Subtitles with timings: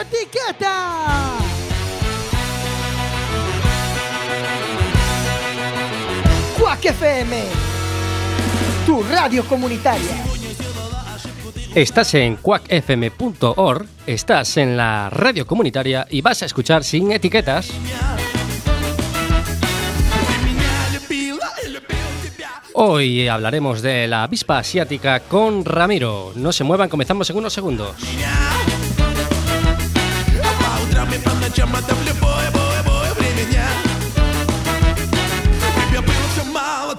[0.00, 1.38] etiqueta!
[6.58, 7.42] Quack FM,
[8.86, 10.24] tu radio comunitaria.
[11.74, 17.70] Estás en quackfm.org, estás en la radio comunitaria y vas a escuchar sin etiquetas.
[22.75, 26.31] Hoy hablaremos de la avispa asiática con Ramiro.
[26.35, 27.95] No se muevan, comenzamos en unos segundos.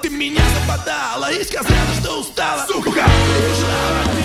[0.02, 4.15] Ты меня западала и сказала, что устала Сука, ушла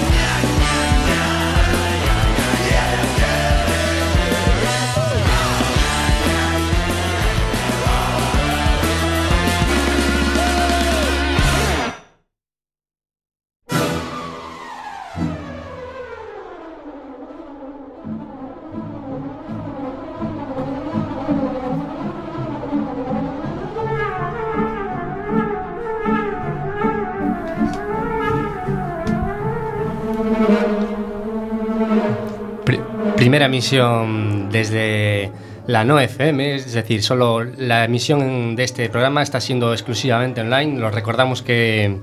[33.52, 35.30] Emisión desde
[35.66, 40.80] la No FM, es decir, solo la emisión de este programa está siendo exclusivamente online.
[40.80, 41.98] Los recordamos que,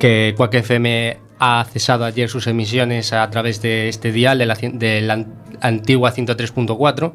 [0.00, 5.24] que Quack FM ha cesado ayer sus emisiones a través de este dial de la,
[5.60, 7.12] antigua 103.4.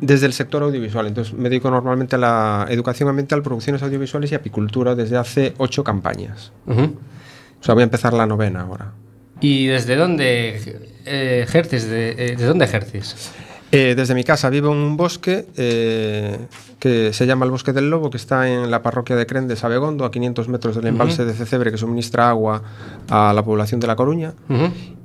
[0.00, 1.06] desde el sector audiovisual.
[1.06, 5.84] Entonces me dedico normalmente a la educación ambiental, producciones audiovisuales y apicultura desde hace ocho
[5.84, 6.52] campañas.
[6.66, 8.92] O sea, voy a empezar la novena ahora.
[9.40, 11.88] ¿Y desde dónde eh, ejerces?
[11.88, 13.32] De, eh, ¿De dónde ejerces?
[13.72, 16.38] Eh, desde mi casa vivo en un bosque eh,
[16.78, 19.56] que se llama el Bosque del Lobo, que está en la parroquia de Cren de
[19.56, 22.62] Sabegondo, a 500 metros del embalse de Cecebre que suministra agua
[23.08, 24.34] a la población de La Coruña.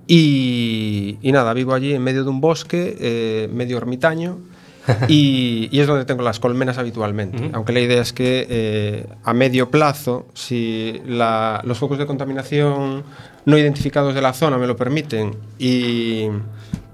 [0.07, 4.37] Y, y nada, vivo allí en medio de un bosque, eh, medio ermitaño,
[5.07, 7.49] y, y es donde tengo las colmenas habitualmente.
[7.53, 13.03] Aunque la idea es que eh, a medio plazo, si la- los focos de contaminación
[13.45, 16.27] no identificados de la zona me lo permiten y,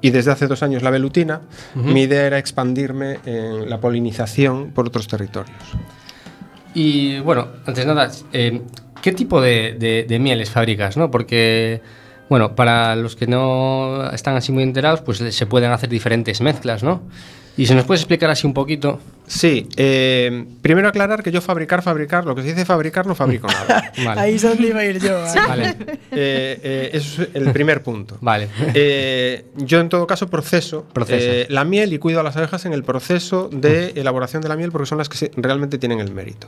[0.01, 1.41] y desde hace dos años la velutina,
[1.75, 5.57] mi idea era expandirme en la polinización por otros territorios.
[6.73, 8.61] Y bueno, antes nada, eh,
[9.01, 10.97] ¿qué tipo de, de- de mieles fabricas?
[10.97, 11.09] ¿no?
[11.09, 11.81] Porque,
[12.29, 16.83] bueno, para los que no están así muy enterados, pues se pueden hacer diferentes mezclas,
[16.83, 17.01] ¿no?
[17.57, 18.99] Y si nos puedes explicar así un poquito.
[19.25, 23.47] Sí, eh, primero aclarar que yo fabricar, fabricar, lo que se dice fabricar no fabrico
[23.47, 23.91] nada.
[24.05, 24.21] Vale.
[24.21, 25.17] Ahí es donde iba a ir yo.
[25.17, 25.33] ¿eh?
[25.47, 25.75] Vale.
[26.11, 28.17] Eh, eh, eso es el primer punto.
[28.21, 28.47] Vale.
[28.73, 32.73] Eh, yo en todo caso proceso eh, la miel y cuido a las abejas en
[32.73, 36.47] el proceso de elaboración de la miel porque son las que realmente tienen el mérito.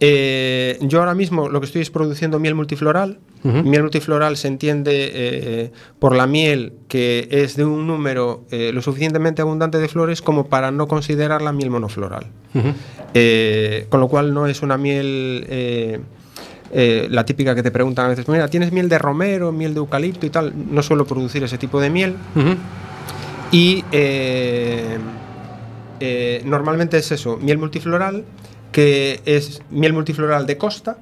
[0.00, 3.18] Eh, yo ahora mismo lo que estoy es produciendo miel multifloral.
[3.42, 5.70] Miel multifloral se entiende eh,
[6.00, 10.48] por la miel que es de un número eh, lo suficientemente abundante de flores como
[10.48, 12.26] para no considerar la miel monofloral.
[13.88, 15.46] Con lo cual no es una miel
[16.72, 19.78] eh, la típica que te preguntan a veces, mira, ¿tienes miel de romero, miel de
[19.78, 20.52] eucalipto y tal?
[20.70, 22.16] No suelo producir ese tipo de miel.
[23.52, 24.98] Y eh,
[26.00, 28.24] eh, normalmente es eso, miel multifloral
[28.76, 30.98] que es miel multifloral de costa,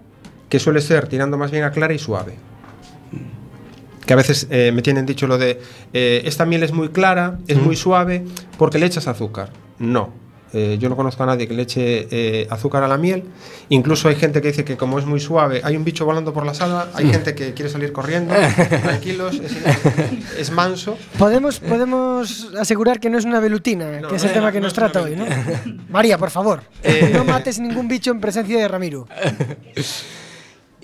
[0.48, 2.36] que suele ser tirando más bien a clara y suave.
[4.06, 5.60] Que a veces eh, me tienen dicho lo de,
[5.92, 8.22] eh, esta miel es muy clara, es muy suave,
[8.58, 9.50] porque le echas azúcar.
[9.80, 10.12] No.
[10.54, 13.24] Eh, yo no conozco a nadie que le eche eh, azúcar a la miel.
[13.70, 16.46] Incluso hay gente que dice que como es muy suave, hay un bicho volando por
[16.46, 18.32] la sala, hay gente que quiere salir corriendo,
[18.82, 19.52] tranquilos, es,
[20.38, 20.96] es manso.
[21.18, 24.58] Podemos, podemos asegurar que no es una velutina, No, que es el es tema que
[24.60, 25.24] no nos es trata hoy, ¿no?
[25.90, 29.08] María, por favor, Eh, no mates ningún bicho en presencia de Ramiro.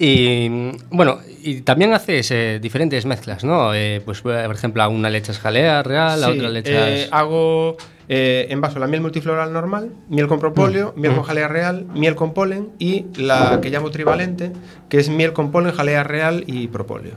[0.03, 0.49] Y
[0.91, 3.75] bueno, y también haces eh, diferentes mezclas, ¿no?
[3.75, 6.73] Eh, pues por ejemplo, a una le echas jalea real, a Sí, otra le echas.
[6.75, 7.77] eh, hago
[8.13, 11.01] eh, en vaso la miel multifloral normal, miel con propóleo, Mm.
[11.01, 14.53] miel con jalea real, miel con polen y la que llamo trivalente,
[14.89, 17.13] que es miel con polen, jalea real y propóleo.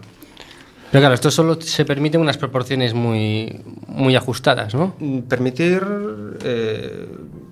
[0.92, 4.94] Pero claro, esto solo se permite unas proporciones muy, muy ajustadas, ¿no?
[5.00, 5.82] Mm, Permitir,
[6.44, 7.08] eh,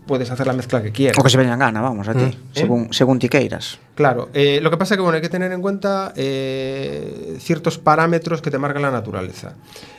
[0.05, 1.17] puedes hacer la mezcla que quieras.
[1.17, 3.79] O que se veñan gana, vamos, a ti, según, según ti queiras.
[3.95, 7.79] Claro, eh, lo que pasa es que bueno, hay que tener en cuenta eh, ciertos
[7.79, 9.55] parámetros que te marca la naturaleza.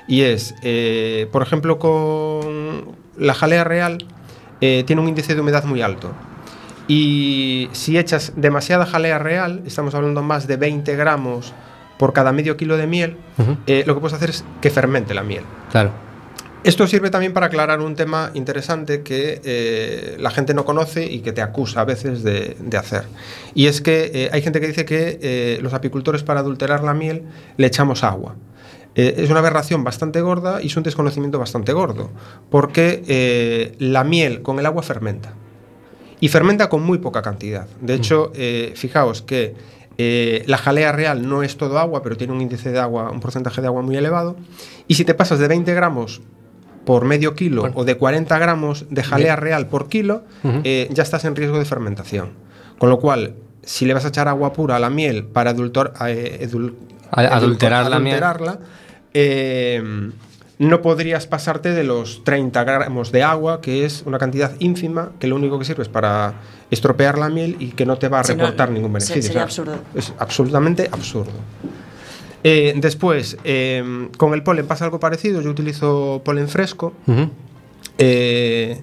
[0.07, 3.99] Y es, eh, por ejemplo, con la jalea real,
[4.61, 6.13] eh, tiene un índice de humedad muy alto.
[6.89, 11.53] Y si echas demasiada jalea real, estamos hablando más de 20 gramos
[11.99, 13.17] por cada medio kilo de miel,
[13.67, 15.45] eh, lo que puedes hacer es que fermente la miel.
[15.71, 15.91] Claro.
[16.65, 21.21] Esto sirve también para aclarar un tema interesante que eh, la gente no conoce y
[21.21, 23.05] que te acusa a veces de, de hacer.
[23.55, 27.23] Y es que eh, hay gente que dice que los apicultores para adulterar la miel
[27.57, 28.37] le echamos agua.
[28.95, 32.11] Eh, es una aberración bastante gorda y es un desconocimiento bastante gordo,
[32.51, 35.33] porque eh, la miel con el agua fermenta.
[36.21, 37.67] Y fermenta con muy poca cantidad.
[37.81, 39.55] De hecho, eh, fijaos que
[40.47, 43.61] la jalea real no es todo agua, pero tiene un índice de agua, un porcentaje
[43.61, 44.37] de agua muy elevado.
[44.89, 46.21] Y si te pasas de 20 gramos
[46.85, 50.23] por medio kilo o de 40 gramos de jalea real por kilo,
[50.93, 52.31] ya estás en riesgo de fermentación.
[52.79, 55.93] Con lo cual, si le vas a echar agua pura a la miel para adultor,
[56.09, 56.75] eh, edul-
[57.13, 58.23] A- adulterar la miel.
[58.23, 58.59] adulterarla,
[59.15, 60.11] eh,
[60.59, 65.27] no podrías pasarte de los 30 gramos de agua, que es una cantidad ínfima, que
[65.27, 66.35] lo único que sirve es para
[66.71, 69.23] estropear la miel y que no te va a no, reportar ningún beneficio.
[69.23, 69.75] sería O sea, absurdo.
[69.95, 71.33] Es absolutamente absurdo.
[72.45, 75.41] Eh, después, eh, con el polen pasa algo parecido.
[75.41, 76.93] Yo utilizo polen fresco.
[77.99, 78.83] Eh,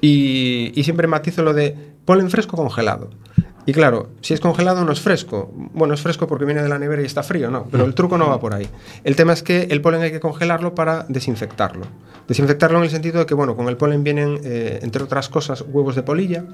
[0.00, 3.10] y, y siempre matizo lo de polen fresco congelado.
[3.66, 5.50] Y claro, si es congelado no es fresco.
[5.54, 7.66] Bueno, es fresco porque viene de la nevera y está frío, no.
[7.70, 8.68] Pero el truco no va por ahí.
[9.04, 11.86] El tema es que el polen hay que congelarlo para desinfectarlo.
[12.28, 15.64] Desinfectarlo en el sentido de que, bueno, con el polen vienen, eh, entre otras cosas,
[15.66, 16.44] huevos de polilla.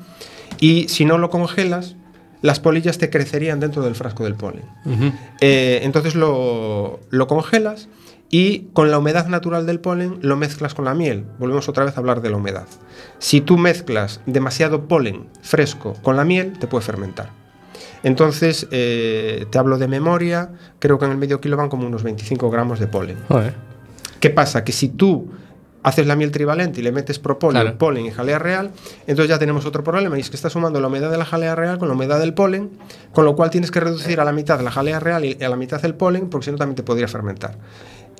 [0.60, 1.96] Y si no lo congelas,
[2.42, 4.64] las polillas te crecerían dentro del frasco del polen.
[5.40, 7.88] Eh, entonces lo, lo congelas
[8.32, 11.24] y con la humedad natural del polen lo mezclas con la miel.
[11.38, 12.66] Volvemos otra vez a hablar de la humedad.
[13.18, 17.30] Si tú mezclas demasiado polen fresco con la miel, te puede fermentar.
[18.02, 22.02] Entonces, eh, te hablo de memoria, creo que en el medio kilo van como unos
[22.02, 23.18] 25 gramos de polen.
[23.28, 23.54] Joder.
[24.20, 24.64] ¿Qué pasa?
[24.64, 25.28] Que si tú
[25.82, 27.78] haces la miel trivalente y le metes Claro.
[27.78, 28.70] polen y jalea real,
[29.06, 31.54] entonces ya tenemos otro problema y es que estás sumando la humedad de la jalea
[31.56, 32.70] real con la humedad del polen,
[33.12, 35.56] con lo cual tienes que reducir a la mitad la jalea real y a la
[35.56, 37.56] mitad el polen, porque si no también te podría fermentar.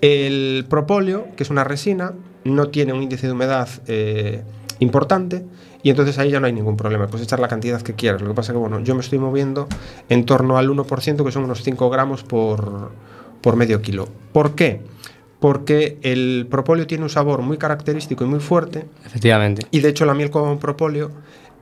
[0.01, 2.13] El propóleo, que es una resina,
[2.45, 4.43] no tiene un índice de humedad eh,
[4.79, 5.45] importante
[5.83, 8.21] y entonces ahí ya no hay ningún problema, puedes echar la cantidad que quieras.
[8.23, 9.69] Lo que pasa que, bueno, yo me estoy moviendo
[10.09, 12.93] en torno al 1%, que son unos 5 gramos por,
[13.41, 14.09] por medio kilo.
[14.33, 14.83] ¿Por qué?
[15.39, 19.67] Porque el propóleo tiene un sabor muy característico y muy fuerte Efectivamente.
[19.71, 21.11] y de hecho la miel con propóleo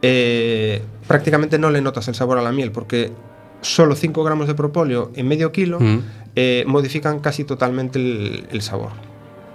[0.02, 3.12] eh, prácticamente no le notas el sabor a la miel porque
[3.60, 6.00] solo 5 gramos de propóleo en medio kilo Mm.
[6.40, 8.90] Eh, modifican casi totalmente el, el sabor.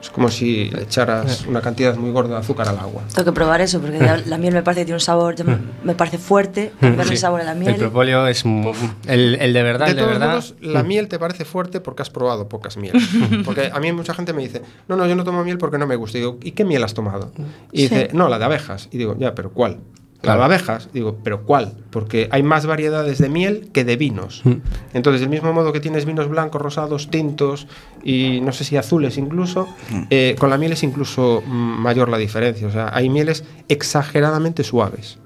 [0.02, 3.04] Es como si le echaras una cantidad muy gorda de azúcar al agua.
[3.16, 5.46] Tengo que probar eso porque la, la miel me parece que tiene un sabor, ya
[5.46, 6.74] me, parece fuerte.
[6.82, 7.12] Cambiarle Sí.
[7.13, 7.75] el sabor a la El miel.
[7.78, 10.30] propóleo es el, el de verdad, De el de todos verdad.
[10.32, 13.02] modos, la miel te parece fuerte porque has probado pocas mieles.
[13.46, 15.88] Porque a mí mucha gente me dice, no, no, yo no tomo miel porque no
[15.88, 16.18] me gusta.
[16.18, 17.32] Y digo, ¿y qué miel has tomado?
[17.72, 18.90] Y dice, no, la de abejas.
[18.92, 19.78] Y digo, ya, pero ¿cuál?
[20.24, 20.44] Claro.
[20.44, 20.89] abejas.
[20.94, 21.74] Digo, ¿pero cuál?
[21.89, 24.42] Porque hay más variedades de miel que de vinos.
[24.46, 24.53] Mm.
[24.94, 27.68] Entonces, del mismo modo que tienes vinos blancos, rosados, tintos
[28.03, 29.68] y no sé si azules incluso,
[30.10, 32.68] eh, con la miel es incluso mm, mayor la diferencia.
[32.68, 35.20] O sea, hay mieles exageradamente suaves.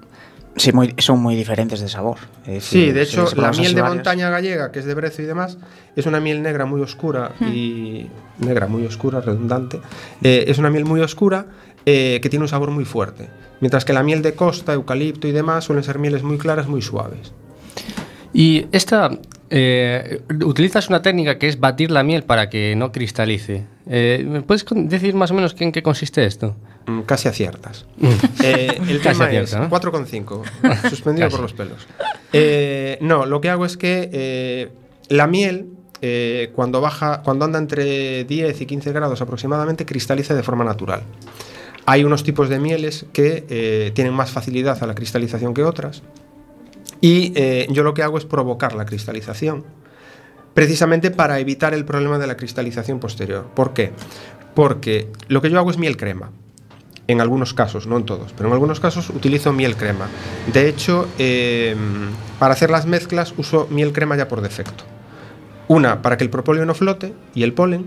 [0.57, 2.17] Sí, muy, son muy diferentes de sabor.
[2.45, 5.59] Decir, Sí, de hecho, la miel de montaña gallega, que es de brezo y demás,
[5.95, 8.07] es una miel negra muy oscura y
[8.39, 9.79] negra muy oscura, redundante.
[10.23, 11.45] Eh, es una miel muy oscura
[11.89, 13.29] eh, que tiene un sabor muy fuerte.
[13.61, 16.81] Mientras que la miel de costa, eucalipto y demás suelen ser mieles muy claras, muy
[16.81, 17.31] suaves.
[18.33, 19.09] Y esta,
[19.49, 23.65] eh, utilizas una técnica que es batir la miel para que no cristalice.
[23.89, 26.57] Eh, ¿Me puedes decir más o menos en qué consiste esto?
[26.87, 27.85] Mm, Casi aciertas.
[28.43, 29.69] Eh, el Casi tema es ¿no?
[29.69, 31.87] 4,5, suspendido por los pelos.
[32.99, 34.69] No, lo que hago es que
[35.07, 35.67] la miel,
[36.53, 41.03] cuando baja, cuando anda entre 10 y 15 grados aproximadamente, cristaliza de forma natural.
[41.89, 46.03] Hay unos tipos de mieles que eh, tienen más facilidad a la cristalización que otras.
[46.99, 49.63] Y eh, yo lo que hago es provocar la cristalización,
[50.53, 53.45] precisamente para evitar el problema de la cristalización posterior.
[53.55, 53.93] ¿Por qué?
[54.53, 56.31] Porque lo que yo hago es miel crema.
[57.07, 60.09] En algunos casos, no en todos, pero en algunos casos utilizo miel crema.
[60.51, 61.73] De hecho, eh,
[62.37, 64.83] para hacer las mezclas uso miel crema ya por defecto.
[65.69, 67.85] Una para que el propóleo no flote y el polen,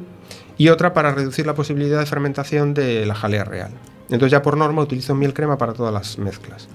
[0.61, 3.71] y otra para reducir la posibilidad de fermentación de la jalea real.
[4.11, 6.69] Entonces ya por norma utilizo miel crema para todas las mezclas.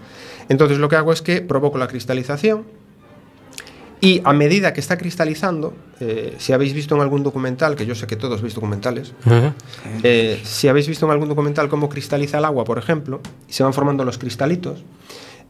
[0.49, 2.63] Entonces lo que hago es que provoco la cristalización
[4.01, 7.93] y a medida que está cristalizando, eh, si habéis visto en algún documental, que yo
[7.93, 9.13] sé que todos veis documentales,
[10.01, 13.61] eh, si habéis visto en algún documental cómo cristaliza el agua, por ejemplo, y se
[13.61, 14.83] van formando los cristalitos,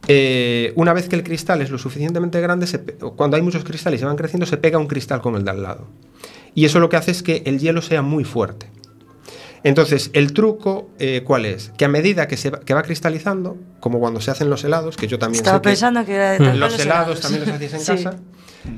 [0.08, 2.80] eh, una vez que el cristal es lo suficientemente grande, se
[3.16, 5.52] cuando hay muchos cristales y se van creciendo, se pega un cristal con el de
[5.52, 5.86] al lado.
[6.56, 8.68] Y eso lo que hace es que el hielo sea muy fuerte.
[9.62, 11.70] Entonces, el truco, eh, ¿cuál es?
[11.76, 14.96] Que a medida que, se va, que va cristalizando, como cuando se hacen los helados,
[14.96, 17.20] que yo también Estaba sé pensando que era de los los helados helados.
[17.20, 18.04] también los hacéis en Sí.
[18.04, 18.18] casa,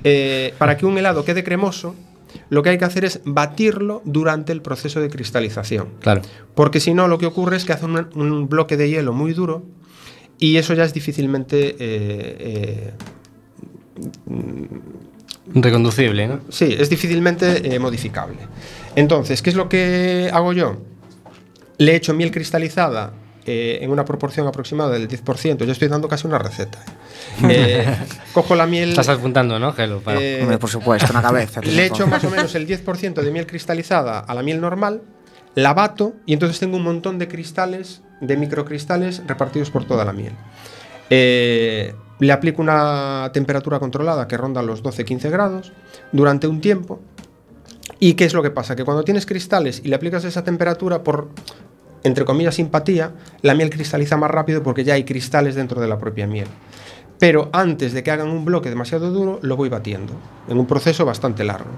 [0.04, 1.94] eh, para que un helado quede cremoso,
[2.50, 5.88] lo que hay que hacer es batirlo durante el proceso de cristalización.
[6.00, 6.22] Claro.
[6.54, 9.34] Porque si no, lo que ocurre es que hace un, un bloque de hielo muy
[9.34, 9.64] duro
[10.38, 11.70] y eso ya es difícilmente...
[11.70, 12.92] eh, eh,
[15.54, 16.40] Reconducible, ¿no?
[16.50, 18.36] sí, es difícilmente eh, modificable.
[18.96, 20.76] Entonces, ¿qué es lo que hago yo?
[21.78, 23.12] Le echo miel cristalizada
[23.46, 25.64] eh, en una proporción aproximada del 10%.
[25.64, 26.78] Yo estoy dando casi una receta.
[27.48, 27.86] Eh,
[28.32, 28.88] cojo la miel...
[28.90, 30.00] Estás apuntando, ¿no, Gelo?
[30.00, 31.60] Para- eh, Hombre, por supuesto, una cabeza.
[31.60, 35.02] le echo más o menos el 10% de miel cristalizada a la miel normal,
[35.54, 40.12] la bato y entonces tengo un montón de cristales, de microcristales repartidos por toda la
[40.12, 40.32] miel.
[41.10, 45.72] Eh, le aplico una temperatura controlada que ronda los 12-15 grados
[46.12, 47.00] durante un tiempo.
[48.00, 48.76] ¿Y qué es lo que pasa?
[48.76, 51.28] Que cuando tienes cristales y le aplicas esa temperatura por,
[52.04, 55.98] entre comillas, simpatía, la miel cristaliza más rápido porque ya hay cristales dentro de la
[55.98, 56.48] propia miel.
[57.18, 60.12] Pero antes de que hagan un bloque demasiado duro, lo voy batiendo,
[60.48, 61.70] en un proceso bastante largo.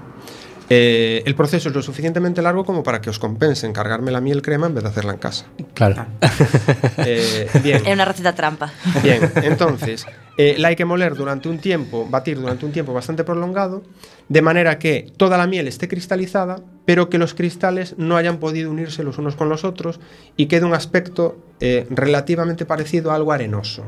[0.73, 4.41] Eh, el proceso es lo suficientemente largo como para que os compense encargarme la miel
[4.41, 5.45] crema en vez de hacerla en casa.
[5.73, 6.05] Claro.
[6.97, 7.85] Eh, bien.
[7.85, 8.71] Es una receta trampa.
[9.03, 10.05] Bien, entonces,
[10.37, 13.83] eh, la hay que moler durante un tiempo, batir durante un tiempo bastante prolongado,
[14.29, 18.71] de manera que toda la miel esté cristalizada, pero que los cristales no hayan podido
[18.71, 19.99] unirse los unos con los otros
[20.37, 23.83] y quede un aspecto eh, relativamente parecido a algo arenoso.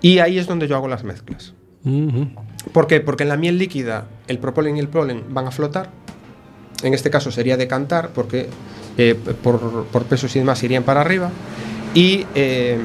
[0.00, 1.52] Y ahí es donde yo hago las mezclas.
[1.84, 2.28] Ujú.
[2.72, 3.00] ¿Por qué?
[3.00, 5.90] Porque en la miel líquida el propolen y el polen van a flotar.
[6.82, 8.48] En este caso sería decantar, porque
[8.96, 11.30] eh, por, por pesos y demás irían para arriba.
[11.94, 12.78] Y eh,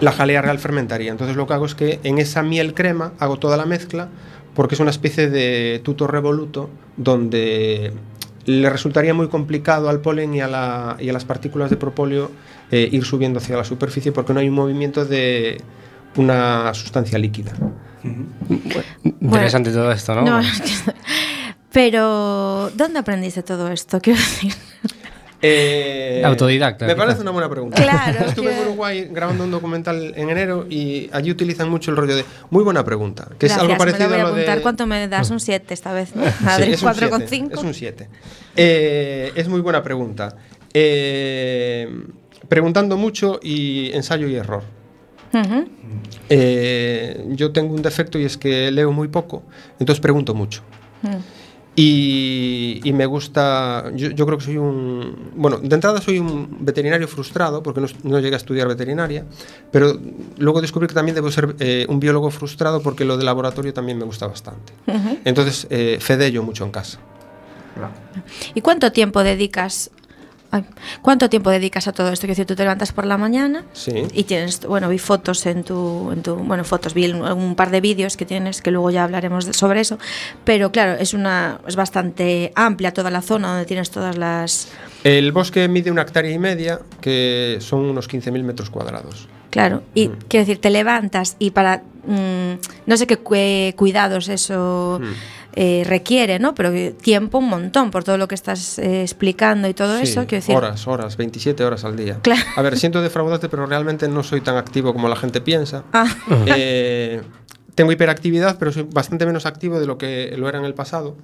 [0.00, 1.10] la jalea real fermentaría.
[1.10, 4.08] Entonces lo que hago es que en esa miel crema hago toda la mezcla,
[4.54, 7.92] porque es una especie de tuto revoluto donde
[8.46, 12.30] le resultaría muy complicado al polen y a, la- y a las partículas de propóleo
[12.70, 15.60] eh, ir subiendo hacia la superficie porque no hay un movimiento de
[16.16, 17.52] una sustancia líquida.
[19.04, 20.22] Interesante todo esto, ¿no?
[20.22, 20.40] No,
[21.72, 24.00] Pero, ¿dónde aprendiste todo esto?
[24.00, 24.52] Quiero decir.
[25.42, 27.82] Eh, Autodidacta, Me parece una buena pregunta.
[27.82, 32.16] Claro, Estuve en Uruguay grabando un documental en enero y allí utilizan mucho el rollo
[32.16, 34.56] de muy buena pregunta, que Gracias, es algo parecido me lo voy a a lo
[34.56, 35.30] de ¿Cuánto me das?
[35.30, 36.24] Un 7 esta vez, ¿no?
[36.26, 37.26] Sí, Madre, es un 4,5.
[37.28, 38.08] siete, Es un 7.
[38.56, 40.36] Eh, es muy buena pregunta.
[40.74, 41.88] Eh,
[42.48, 44.62] preguntando mucho y ensayo y error.
[46.28, 49.44] Eh, yo tengo un defecto y es que leo muy poco,
[49.78, 50.62] entonces pregunto mucho.
[51.02, 51.39] Mm.
[51.76, 56.58] Y, y me gusta, yo, yo creo que soy un, bueno, de entrada soy un
[56.60, 59.24] veterinario frustrado porque no, llegué a estudiar veterinaria,
[59.70, 59.98] pero
[60.36, 63.98] luego descubrí que también debo ser eh, un biólogo frustrado porque lo de laboratorio también
[63.98, 64.72] me gusta bastante.
[65.24, 66.98] Entonces, eh, fedello mucho en casa.
[68.54, 69.90] ¿Y cuánto tiempo dedicas?
[71.02, 72.22] ¿Cuánto tiempo dedicas a todo esto?
[72.26, 73.92] Que decir, tú te levantas por la mañana Sí.
[74.12, 77.80] y tienes, bueno, vi fotos en tu, en tu bueno, fotos, vi un, par de
[77.80, 79.98] vídeos que tienes, que luego ya hablaremos de- sobre eso,
[80.44, 84.68] pero claro, es una, es bastante amplia toda la zona donde tienes todas las,
[85.04, 89.28] El bosque mide una hectárea y media, que son unos 15.000 metros cuadrados.
[89.50, 92.52] Claro, y quiero decir, te levantas y para, mm,
[92.86, 95.00] no sé qué cu- cuidados eso
[95.56, 96.54] eh, requiere, ¿no?
[96.54, 100.20] Pero tiempo un montón por todo lo que estás eh, explicando y todo Sí, eso,
[100.26, 100.54] quiero decir.
[100.56, 102.18] horas, horas, 27 horas al día.
[102.22, 102.40] Claro.
[102.56, 105.84] A ver, siento defraudarte, pero realmente no soy tan activo como la gente piensa.
[105.92, 106.06] Ah.
[106.46, 107.20] Eh,
[107.74, 111.16] tengo hiperactividad, pero soy bastante menos activo de lo que lo era en el pasado.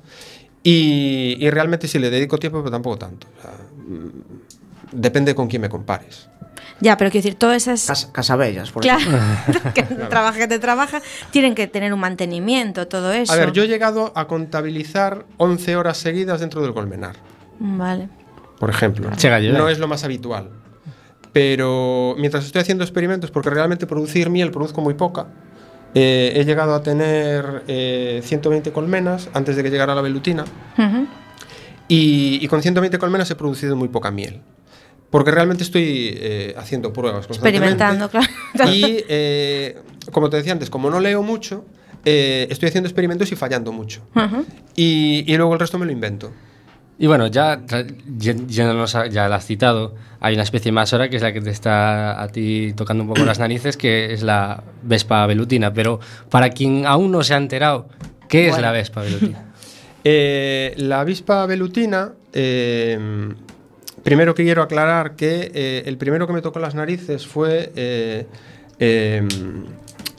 [0.63, 3.27] Y, y realmente sí le dedico tiempo, pero tampoco tanto.
[3.39, 4.09] O sea, mm,
[4.97, 6.29] depende con quién me compares.
[6.81, 7.87] Ya, pero quiero decir, todas esas...
[7.87, 9.73] Cas Casabellas, por Claro, ejemplo.
[9.75, 11.01] que trabaja, que te trabaja,
[11.31, 13.33] tienen que tener un mantenimiento, todo eso.
[13.33, 17.17] A ver, yo he llegado a contabilizar 11 horas seguidas dentro del colmenar,
[17.59, 18.09] Vale.
[18.59, 19.09] por ejemplo.
[19.11, 19.73] No eh.
[19.73, 20.51] es lo más habitual.
[21.33, 25.29] Pero mientras estoy haciendo experimentos, porque realmente producir miel produzco muy poca,
[25.95, 30.45] eh, he llegado a tener eh, 120 colmenas antes de que llegara la velutina.
[31.89, 34.43] Y, y con 120 colmenas he producido muy poca miel.
[35.11, 37.27] Porque realmente estoy eh, haciendo pruebas.
[37.27, 38.27] Experimentando, claro.
[38.73, 39.79] Y, eh,
[40.13, 41.65] como te decía antes, como no leo mucho,
[42.05, 44.03] eh, estoy haciendo experimentos y fallando mucho.
[44.15, 44.45] Ujú.
[44.75, 46.33] Y, y luego el resto me lo invento.
[46.99, 47.87] Y bueno, ya, tra-
[48.19, 51.33] ye- yéndonos a- ya la has citado, hay una especie más ahora que es la
[51.33, 55.73] que te está a ti tocando un poco las narices, que es la Vespa velutina.
[55.75, 57.89] Pero para quien aún no se ha enterado,
[58.29, 58.67] ¿qué es Bueno.
[58.67, 59.43] la Vespa velutina?
[60.09, 62.97] Eh, la avispa velutina, eh,
[64.07, 68.29] primero quiero aclarar que eh, el primero que me tocó las narices fue eh,
[68.79, 69.27] eh,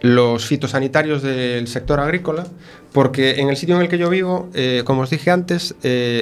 [0.01, 2.45] los fitosanitarios del sector agrícola,
[2.91, 5.73] porque en el sitio en el que yo vivo, eh, como os dije antes,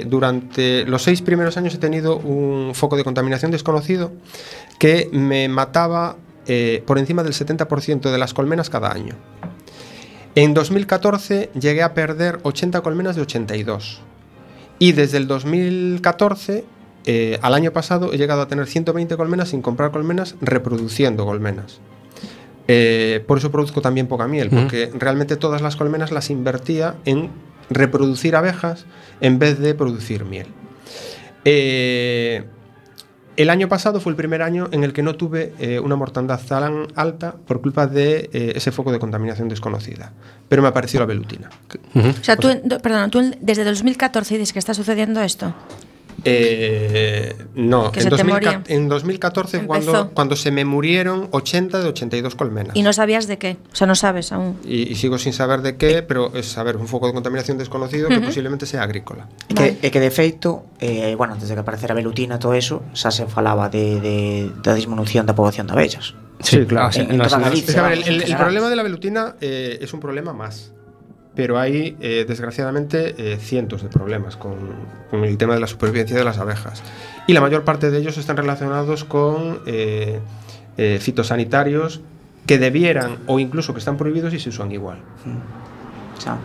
[0.05, 4.11] durante los seis primeros años he tenido un foco de contaminación desconocido
[4.77, 6.17] que me mataba
[6.85, 9.15] por encima del 70% de las colmenas cada año.
[10.35, 14.01] En 2014 llegué a perder 80 colmenas de 82.
[14.77, 16.74] Y desde el 2014
[17.05, 21.79] eh, al año pasado he llegado a tener 120 colmenas sin comprar colmenas, reproduciendo colmenas.
[22.67, 27.29] Eh, por eso produzco también poca miel, porque realmente todas las colmenas las invertía en
[27.69, 28.85] reproducir abejas
[29.21, 30.47] en vez de producir miel.
[31.45, 32.43] Eh,
[33.37, 36.39] el año pasado fue el primer año en el que no tuve eh, una mortandad
[36.47, 40.13] tan alta por culpa de eh, ese foco de contaminación desconocida.
[40.47, 41.49] Pero me apareció la velutina.
[41.93, 45.53] O sea, tú, do- perdona, tú desde 2014 dices que está sucediendo esto.
[46.23, 48.35] Eh, no, en, 2000,
[48.67, 49.67] en, 2014 Empezó.
[49.67, 52.75] cuando, cuando se me murieron 80 de 82 colmenas.
[52.75, 53.57] ¿Y no sabías de qué?
[53.71, 54.57] O sea, no sabes aún.
[54.65, 58.07] Y, y sigo sin saber de qué, pero es saber un foco de contaminación desconocido
[58.07, 58.19] uh -huh.
[58.19, 59.27] que posiblemente sea agrícola.
[59.49, 59.77] Vale.
[59.77, 62.83] que, e que de feito, eh, bueno, antes de que aparecera a velutina todo eso,
[62.93, 66.13] xa se falaba de, de, da disminución da poboación de abellas.
[66.41, 66.91] Sí, claro.
[66.95, 69.35] En, en, toda Galicia, es que, a ver, el, el, el, problema de la velutina
[69.41, 70.74] eh, es un problema más.
[71.35, 74.55] Pero hay, eh, desgraciadamente, eh, cientos de problemas con,
[75.11, 76.81] el tema de la supervivencia de las abejas.
[77.27, 80.19] Y la mayor parte de ellos están relacionados con eh,
[80.99, 82.01] fitosanitarios
[82.45, 84.99] que debieran o incluso que están prohibidos y se usan igual.
[86.17, 86.37] Xa.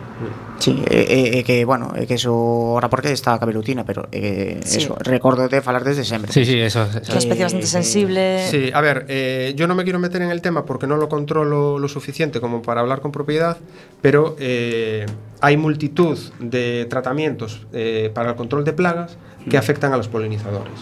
[0.59, 2.29] Sí, é, é, é que, bueno, é que eso
[2.75, 4.77] ahora porque está cabelutina, pero é, que Sí.
[4.83, 6.31] eso, recordo de falar desde sempre.
[6.31, 6.83] Sí, sí, eso.
[6.83, 6.99] eso.
[6.99, 8.23] Es una especie bastante Eh, sensible.
[8.51, 11.07] Sí, a ver, eh, yo no me quiero meter en el tema porque no lo
[11.09, 13.57] controlo lo suficiente como para hablar con propiedad,
[14.01, 15.05] pero eh,
[15.39, 19.17] hay multitud de tratamientos eh, para el control de plagas
[19.49, 20.79] que afectan a los polinizadores.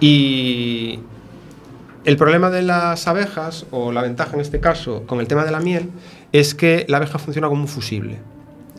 [0.00, 1.00] Y
[2.04, 5.50] el problema de las abejas, o la ventaja en este caso con el tema de
[5.50, 5.90] la miel,
[6.38, 8.18] es que la abeja funciona como un fusible.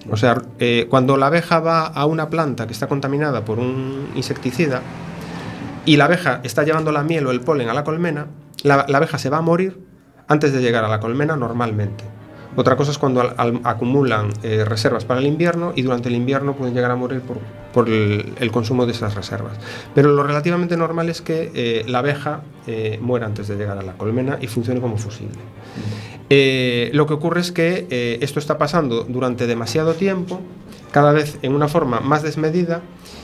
[0.10, 4.10] O sea, eh, cuando la abeja va a una planta que está contaminada por un
[4.15, 4.82] insecticida,
[5.86, 8.28] y la abeja está llevando la miel o el polen a la colmena,
[8.63, 9.80] la, abeja se va a morir
[10.28, 12.04] antes de llegar a la colmena normalmente.
[12.56, 13.22] Otra cosa es cuando
[13.63, 17.88] acumulan eh, reservas para el invierno y durante el invierno pueden llegar a morir por,
[17.88, 19.54] el, consumo de esas reservas.
[19.93, 22.41] Pero lo relativamente normal es que eh, la abeja
[23.00, 25.39] muera antes de llegar a la colmena y funcione como fusible.
[26.30, 30.42] Eh, lo que ocurre es que eh, esto está pasando durante demasiado tiempo,
[30.92, 32.82] cada vez en una forma más desmedida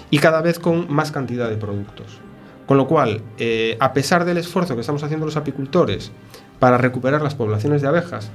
[0.09, 2.19] y cada vez con más cantidad de productos.
[2.65, 6.11] Con lo cual, eh, a pesar del esfuerzo que estamos haciendo los apicultores
[6.59, 8.31] para recuperar las poblaciones de abejas,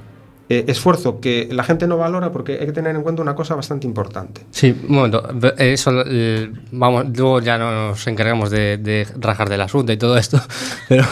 [0.51, 3.55] eh, esfuerzo que la gente no valora porque hay que tener en cuenta una cosa
[3.55, 4.43] bastante importante.
[4.51, 5.23] Sí, un momento.
[5.35, 10.17] ve- Eso, eh, vamos, luego ya nos encargamos de, de rajar del asunto y todo
[10.19, 10.41] esto.
[10.89, 11.05] Pero,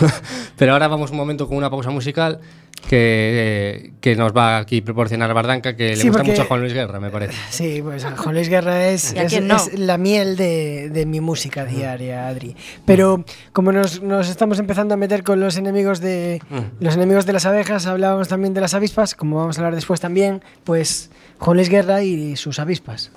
[0.56, 2.40] pero ahora vamos un momento con una pausa musical
[2.88, 6.44] que, eh, que nos va aquí proporcionar Bardanca, que le Sí, gusta porque- mucho a
[6.46, 7.34] Juan Luis Guerra, me parece.
[7.50, 12.54] Sí, pues Juan Luis Guerra es, es la miel de, de mi música diaria, Adri.
[12.84, 16.40] Pero como nos, nos estamos empezando a meter con los enemigos de
[16.78, 20.00] los enemigos de las abejas, hablábamos también de las avispas, como vamos a hablar después
[20.00, 23.10] también, pues Juan Luis Guerra y sus avispas.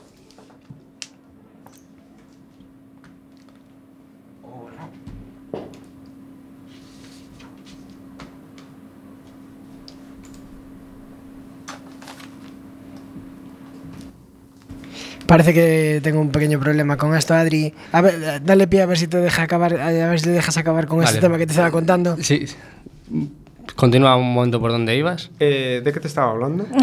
[15.30, 17.74] Parece que tengo un pequeño problema con esto, Adri.
[17.92, 20.58] A ver, dale pie a ver si te deja acabar, a ver si te dejas
[20.58, 21.22] acabar con este Vale.
[21.22, 22.18] tema que te estaba contando.
[22.22, 22.46] Sí.
[23.76, 25.30] Continúa un momento por donde ibas.
[25.40, 26.66] Eh, ¿De qué te estaba hablando?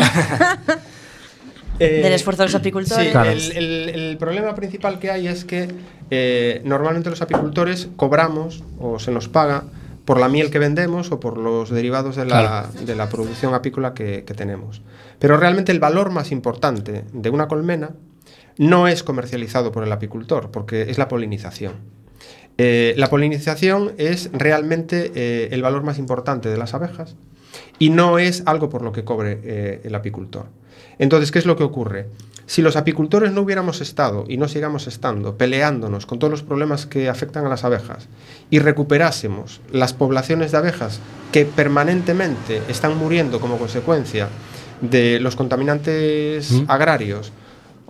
[1.79, 3.05] Eh, del esfuerzo de los apicultores.
[3.05, 3.29] Sí, Claro.
[3.29, 5.69] el, el- el problema principal que hay es que
[6.11, 9.65] eh, normalmente los apicultores cobramos o se nos paga
[10.07, 12.39] por la miel que vendemos o por los derivados de la,
[12.71, 12.87] Claro.
[12.87, 14.81] de la producción apícola que, que tenemos.
[15.19, 17.91] Pero realmente el valor más importante de una colmena
[18.59, 21.75] no es comercializado por el apicultor, porque es la polinización.
[22.59, 27.15] Eh, la polinización es realmente eh, el valor más importante de las abejas
[27.79, 30.47] y no es algo por lo que cobre eh, el apicultor.
[30.99, 32.09] Entonces, ¿qué es lo que ocurre?
[32.47, 36.87] Si los apicultores no hubiéramos estado y no sigamos estando peleándonos con todos los problemas
[36.87, 38.09] que afectan a las abejas
[38.51, 41.01] y recuperásemos las poblaciones de abejas
[41.33, 44.29] que permanentemente están muriendo como consecuencia
[44.81, 46.65] de los contaminantes Mm.
[46.69, 47.33] agrarios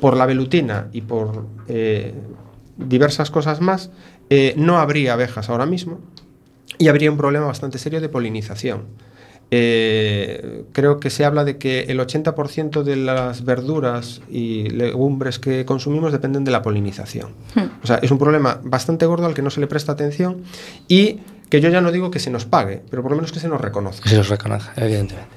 [0.00, 2.14] por la velutina y por eh,
[2.76, 3.90] diversas cosas más,
[4.30, 6.00] eh, no habría abejas ahora mismo
[6.78, 8.84] y habría un problema bastante serio de polinización.
[9.52, 15.64] Eh, creo que se habla de que el 80% de las verduras y legumbres que
[15.64, 17.30] consumimos dependen de la polinización.
[17.82, 20.42] O sea, es un problema bastante gordo al que no se le presta atención
[20.88, 23.38] y que yo ya no digo que se nos pague, pero por lo menos que
[23.38, 24.02] se nos reconozca.
[24.02, 25.35] Que se los reconozca, evidentemente.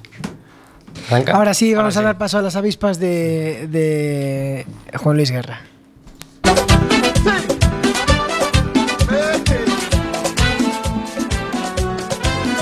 [1.10, 1.34] Arranca.
[1.34, 4.65] Ahora sí, vamos Ahora a dar paso a las avispas de, de
[4.98, 5.62] Juan Luis Guerra.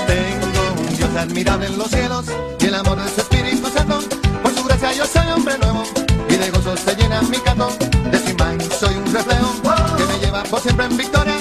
[0.06, 2.24] Tengo un Dios admirable en los cielos
[2.58, 4.00] y el amor de su Espíritu Santo.
[4.42, 5.82] Por su gracia yo soy hombre nuevo
[6.30, 7.68] y de gozo se llena mi canto.
[8.10, 9.52] De su imagen soy un reflejo
[9.96, 11.37] que me lleva por siempre en victoria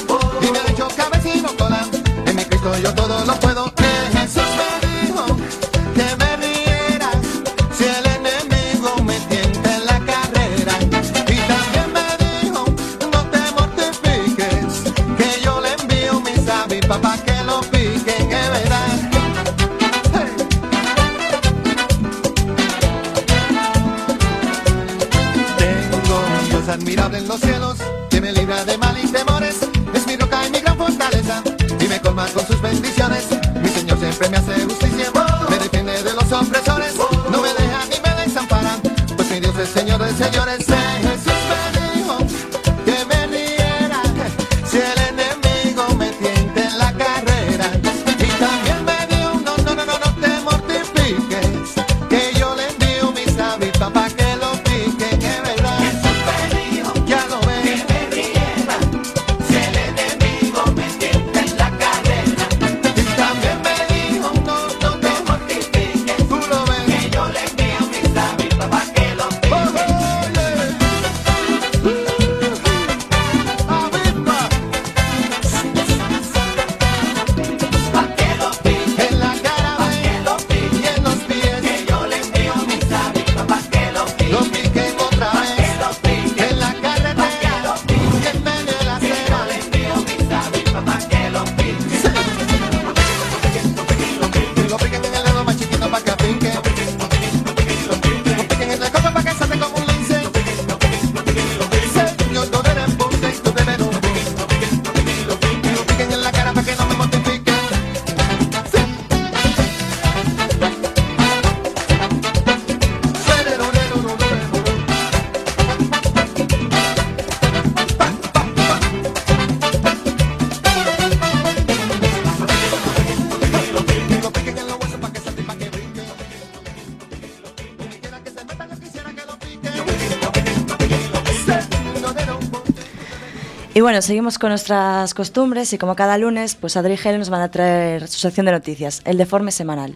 [133.88, 137.40] bueno, seguimos con nuestras costumbres y como cada lunes, pues Adri y Helen nos van
[137.40, 139.96] a traer su sección de noticias, el deforme semanal.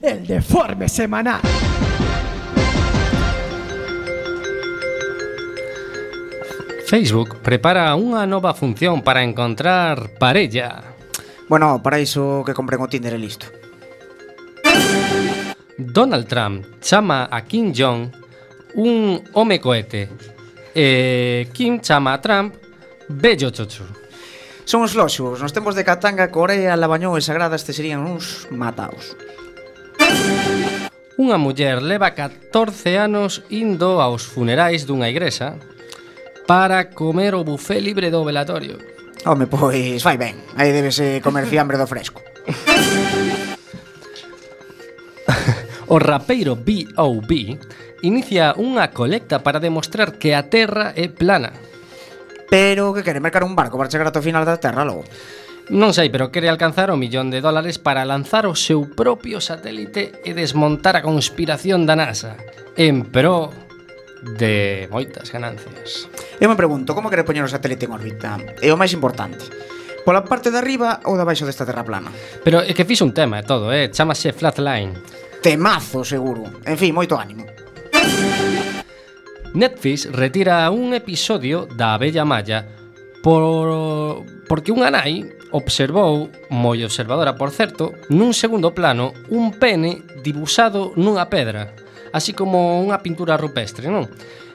[0.00, 1.40] El deforme semanal.
[6.86, 10.94] Facebook prepara unha nova función para encontrar parella.
[11.50, 13.50] Bueno, para iso que compren o Tinder e listo.
[15.74, 18.17] Donald Trump chama a Kim Jong
[18.78, 20.08] un home cohete.
[20.74, 22.54] Eh, Kim chama a Trump
[23.08, 23.84] bello chocho.
[24.64, 29.18] Son os loxos, nos tempos de Katanga, Corea, Labañón e Sagrada este serían uns mataos.
[31.18, 35.58] Unha muller leva 14 anos indo aos funerais dunha igrexa
[36.46, 38.78] para comer o bufé libre do velatorio.
[39.26, 42.22] Home, pois vai ben, aí debese comer fiambre do fresco.
[45.88, 47.32] O rapeiro B.O.B.
[48.04, 51.56] inicia unha colecta para demostrar que a Terra é plana.
[52.52, 55.08] Pero que quere mercar un barco para chegar ato final da Terra logo.
[55.72, 60.12] Non sei, pero quere alcanzar o millón de dólares para lanzar o seu propio satélite
[60.28, 62.36] e desmontar a conspiración da NASA
[62.76, 63.48] en pro
[64.36, 66.04] de moitas ganancias.
[66.36, 68.36] Eu me pregunto, como quere poñer o satélite en órbita?
[68.60, 69.48] É o máis importante.
[70.04, 72.12] Pola parte de arriba ou da baixo desta terra plana?
[72.44, 73.88] Pero é que fixo un tema e todo, eh?
[73.88, 74.96] Chámase Flatline
[75.42, 76.44] Temazo, seguro.
[76.66, 77.46] En fin, moito ánimo.
[79.54, 82.66] Netflix retira un episodio da Bella Malla
[83.22, 84.24] por...
[84.46, 91.26] porque unha nai observou, moi observadora por certo, nun segundo plano un pene dibuxado nunha
[91.32, 91.72] pedra,
[92.12, 94.04] así como unha pintura rupestre, non?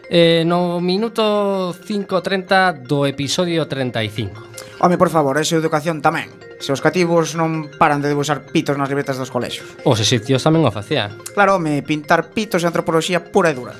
[0.08, 4.73] Eh, no minuto 5.30 do episodio 35.
[4.84, 6.28] Home, por favor, eh, esa educación tamén.
[6.60, 9.80] Se os cativos non paran de debuxar pitos nas libretas dos colexios.
[9.88, 11.08] Os exipcios tamén o facía.
[11.32, 13.80] Claro, home, pintar pitos é antropoloxía pura e dura.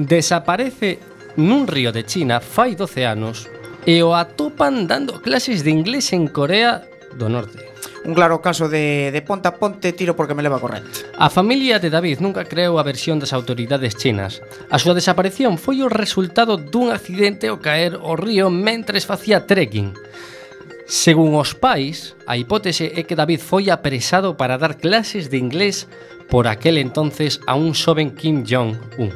[0.00, 1.04] Desaparece
[1.36, 3.44] nun río de China fai 12 anos
[3.84, 6.88] e o atopan dando clases de inglés en Corea
[7.20, 7.68] do Norte.
[8.04, 11.04] Un claro caso de, de ponta ponte tiro porque me leva corrente.
[11.20, 14.40] A familia de David nunca creou a versión das autoridades chinas.
[14.72, 19.92] A súa desaparición foi o resultado dun accidente ao caer ao río mentres facía trekking.
[20.90, 25.86] Según os pais, a hipótese é que David foi apresado para dar clases de inglés
[26.26, 29.12] por aquel entonces a un xoven Kim Jong-un.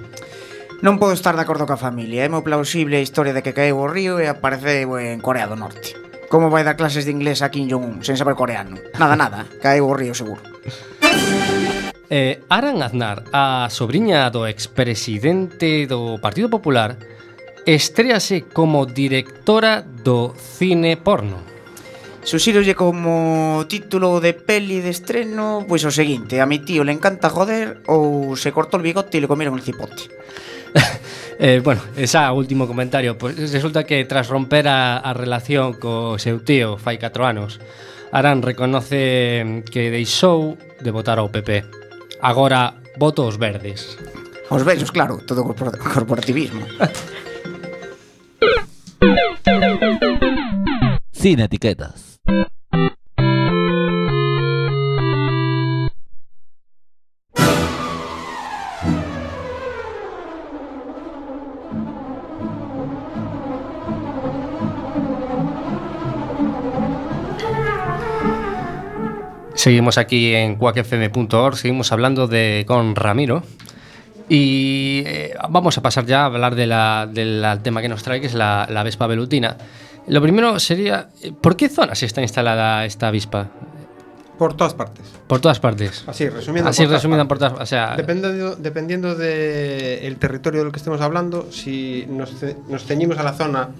[0.85, 3.81] Non podo estar de acordo coa familia, é moi plausible a historia de que caeu
[3.81, 6.04] o río e apareceu en Corea do Norte.
[6.29, 8.77] Como vai dar clases de inglés a Kim Jong-un sen saber coreano?
[8.99, 10.43] Nada, nada, cae o río seguro.
[12.11, 17.01] Eh, Aran Aznar, a sobrinha do expresidente do Partido Popular,
[17.65, 21.41] estrease como directora do cine porno.
[22.25, 27.29] Suxirolle como título de peli de estreno Pois o seguinte, a mi tío le encanta
[27.29, 30.09] joder Ou se cortó el bigote e le comieron el cipote
[31.39, 33.19] Eh, bueno, esa último comentario.
[33.19, 37.59] Pues, Resulta que tras romper a, a relación co seu tío fai 4 anos
[38.15, 41.85] Arán reconoce que deixou de votar ao PP
[42.25, 43.99] Agora voto os verdes.
[44.49, 46.65] Os vellos, claro, todo corporativismo.
[51.13, 52.21] Sin etiquetas.
[69.65, 73.43] Seguimos aquí en cuacfm.org, seguimos hablando de con Ramiro
[74.29, 78.21] y eh, vamos a pasar ya a hablar de la- del tema que nos trae,
[78.21, 79.57] que es la, la Vespa velutina.
[80.07, 81.09] Lo primero sería,
[81.41, 83.49] ¿por qué zonas está instalada esta avispa?
[84.37, 85.07] Por todas partes.
[85.27, 86.05] Por todas partes.
[86.07, 86.69] Así, resumiendo.
[86.69, 92.05] Así resumiendo por todas, o sea, Dependiendo, dependiendo del territorio del que estemos hablando, si
[92.11, 92.35] nos,
[92.69, 93.71] nos ceñimos a la zona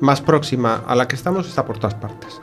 [0.00, 2.38] más próxima a la que estamos, está por todas partes.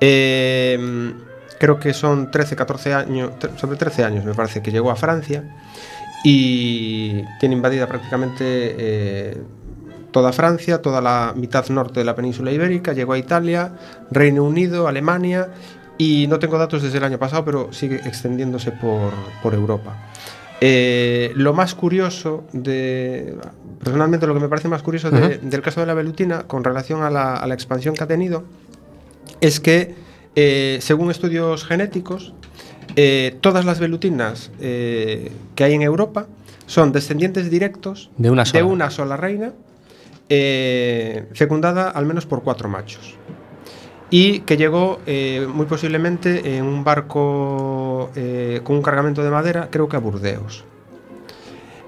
[0.00, 1.12] Eh,
[1.60, 5.44] creo que son 13, 14 años, sobre 13 años me parece que llegó a Francia
[6.24, 9.42] y tiene invadida prácticamente eh,
[10.10, 13.72] toda Francia, toda la mitad norte de la península ibérica, llegó a Italia,
[14.10, 15.48] Reino Unido, Alemania
[15.98, 19.96] y no tengo datos desde el año pasado, pero sigue extendiéndose por, por Europa.
[20.62, 23.34] Eh, lo más curioso de.
[23.82, 27.02] Personalmente, lo que me parece más curioso de- del caso de la velutina con relación
[27.02, 28.44] a la, a la expansión que ha tenido
[29.40, 29.94] es que,
[30.36, 32.32] eh, según estudios genéticos,
[32.96, 36.26] eh, todas las velutinas eh, que hay en Europa
[36.66, 38.64] son descendientes directos De una sola.
[38.64, 39.52] una sola reina,
[40.28, 43.16] fecundada al menos por cuatro machos.
[44.10, 45.00] Y que llegó
[45.52, 48.10] muy posiblemente en un barco
[48.62, 50.64] con un cargamento de madera, creo que a Burdeos.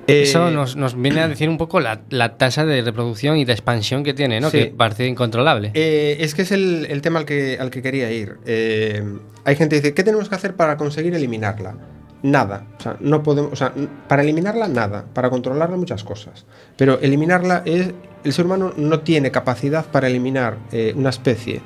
[0.07, 3.45] Eh, eso nos, nos viene a decir un poco la, la tasa de reproducción y
[3.45, 4.51] de expansión que tiene, ¿no?
[4.51, 4.59] Sí.
[4.59, 5.71] Que parece incontrolable.
[5.75, 8.37] Eh, es que es el, el tema al que, al que quería ir.
[8.45, 9.03] Eh,
[9.45, 11.77] hay gente que dice, ¿qué tenemos que hacer para conseguir eliminarla?
[12.23, 12.67] Nada.
[12.79, 13.73] O sea, no podemos, o sea,
[14.09, 15.05] para eliminarla, nada.
[15.13, 16.47] Para controlarla, muchas cosas.
[16.77, 17.91] Pero eliminarla es.
[18.25, 21.61] El ser humano no tiene capacidad para eliminar eh, una especie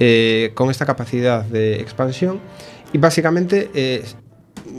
[0.00, 2.40] eh, con esta capacidad de expansión.
[2.94, 4.02] Y básicamente, eh,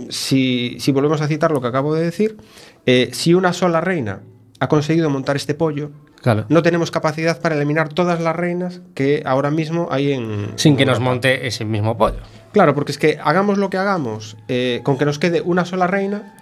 [0.10, 2.38] si, si volvemos a citar lo que acabo de decir,
[2.86, 4.22] eh, si una sola reina
[4.60, 6.46] ha conseguido montar este pollo, claro.
[6.50, 10.54] no tenemos capacidad para eliminar todas las reinas que ahora mismo hay en.
[10.56, 12.18] Sin que nos monte ese mismo pollo.
[12.52, 15.88] Claro, porque es que hagamos lo que hagamos, eh, con que nos quede una sola
[15.88, 16.36] reina,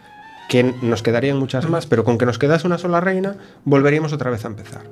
[0.48, 4.32] que nos quedarían muchas más, pero con que nos quedase una sola reina, volveríamos otra
[4.32, 4.84] vez a empezar.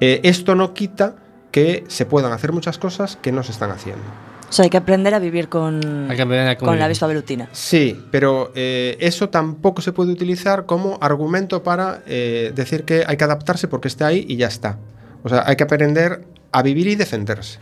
[0.00, 1.16] Eh, esto no quita
[1.50, 4.04] que se puedan hacer muchas cosas que no se están haciendo.
[4.48, 7.06] O sea, hay que aprender a vivir con, Hay que aprender a con la avispa
[7.06, 7.48] velutina.
[7.52, 13.16] Sí, pero eh, eso tampoco se puede utilizar como argumento para eh, decir que hay
[13.16, 14.78] que adaptarse porque está ahí y ya está.
[15.24, 17.58] O sea, hay que aprender a vivir y defenderse.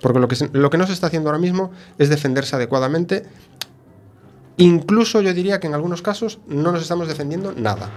[0.00, 3.24] Porque lo que, se- lo que no se está haciendo ahora mismo es defenderse adecuadamente.
[4.58, 7.90] Incluso yo diría que en algunos casos no nos estamos defendiendo nada.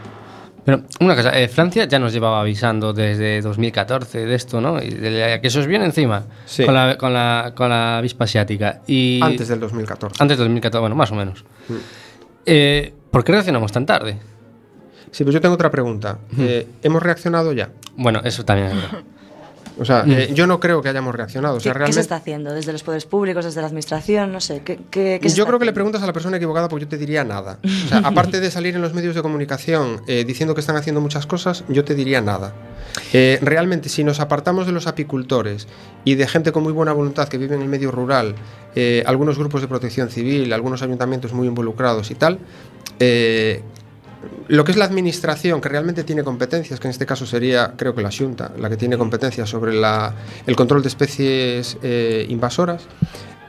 [0.65, 4.81] Pero una cosa, eh, Francia ya nos llevaba avisando desde 2014 de esto, ¿no?
[4.81, 6.65] Y de- que eso os viene encima Sí.
[6.65, 8.81] con, la, con, la, con la avispa asiática.
[8.87, 10.21] Y Antes del 2014.
[10.21, 11.43] Antes del 2014, bueno, más o menos.
[11.69, 11.73] Mm.
[12.45, 14.17] Eh, ¿Por qué reaccionamos tan tarde?
[15.11, 16.19] Sí, pues yo tengo otra pregunta.
[16.37, 17.69] Eh, ¿Hemos reaccionado ya?
[17.95, 18.99] Bueno, eso también es verdad.
[19.79, 21.55] O sea, eh, yo no creo que hayamos reaccionado.
[21.55, 22.53] O sea, ¿Qué, se está haciendo?
[22.53, 24.31] ¿Desde los poderes públicos, desde la administración?
[24.31, 26.67] No sé, ¿qué, qué, qué se Yo creo que le preguntas a la persona equivocada
[26.67, 27.59] porque yo te diría nada.
[27.85, 31.01] O sea, aparte de salir en los medios de comunicación eh, diciendo que están haciendo
[31.01, 32.53] muchas cosas, yo te diría nada.
[33.13, 35.67] Eh, realmente, si nos apartamos de los apicultores
[36.03, 38.35] y de gente con muy buena voluntad que vive en el medio rural,
[38.75, 42.39] eh, algunos grupos de protección civil, algunos ayuntamientos muy involucrados y tal,
[42.99, 43.63] eh,
[44.47, 47.95] lo que es la administración, que realmente tiene competencias, que en este caso sería, creo
[47.95, 50.13] que la Junta, la que tiene competencias sobre la-
[50.45, 52.83] el control de especies eh, invasoras,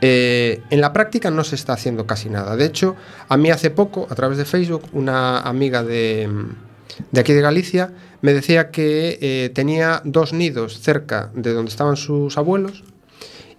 [0.01, 2.57] eh, en la práctica no se está haciendo casi nada.
[2.57, 2.97] De hecho,
[3.29, 6.29] a mí hace poco, a través de Facebook, una amiga de,
[7.19, 12.39] aquí de Galicia me decía que eh, tenía dos nidos cerca de donde estaban sus
[12.39, 12.85] abuelos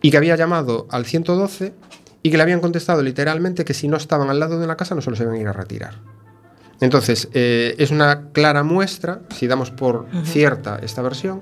[0.02, 1.74] y que había llamado al 112
[2.24, 4.96] y que le habían contestado literalmente que si no estaban al lado de una casa
[4.96, 5.96] no se los iban a ir a retirar.
[6.82, 11.42] Entonces, eh, es una clara muestra, si damos por cierta esta versión,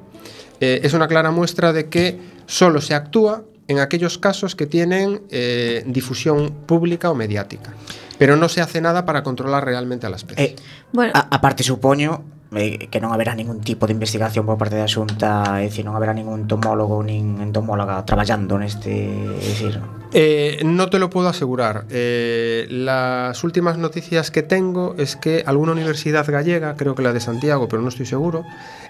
[0.60, 5.22] eh, es una clara muestra de que solo se actúa en aquellos casos que tienen
[5.30, 7.74] eh, difusión pública o mediática.
[8.18, 10.44] Pero no se hace nada para controlar realmente a la especie.
[10.44, 10.56] Eh,
[10.92, 15.62] Bueno, aparte supoño eh, que non haberá ningún tipo de investigación por parte da Xunta,
[15.62, 19.78] é dicir, non haberá ningún entomólogo nin entomóloga traballando neste, é dicir,
[20.12, 21.86] Eh, no te lo puedo asegurar.
[21.92, 27.20] Eh, las últimas noticias que tengo es que alguna universidad gallega, creo que la de
[27.20, 28.44] Santiago, pero no estoy seguro,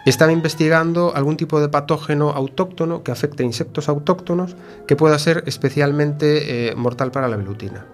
[0.05, 4.55] estaba investigando algún tipo de patógeno autóctono que afecte a insectos autóctonos
[4.87, 7.85] que pueda ser especialmente eh, mortal para la velutina.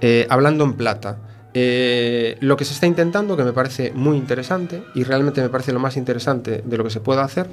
[0.00, 1.18] Eh, hablando en plata,
[1.54, 5.72] eh, lo que se está intentando, que me parece muy interesante y realmente me parece
[5.72, 7.48] lo más interesante de lo que se pueda hacer,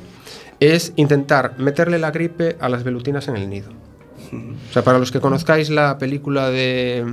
[0.59, 3.69] es intentar meterle la gripe a las velutinas en el nido.
[4.69, 7.05] O sea, para los que conozcáis la película de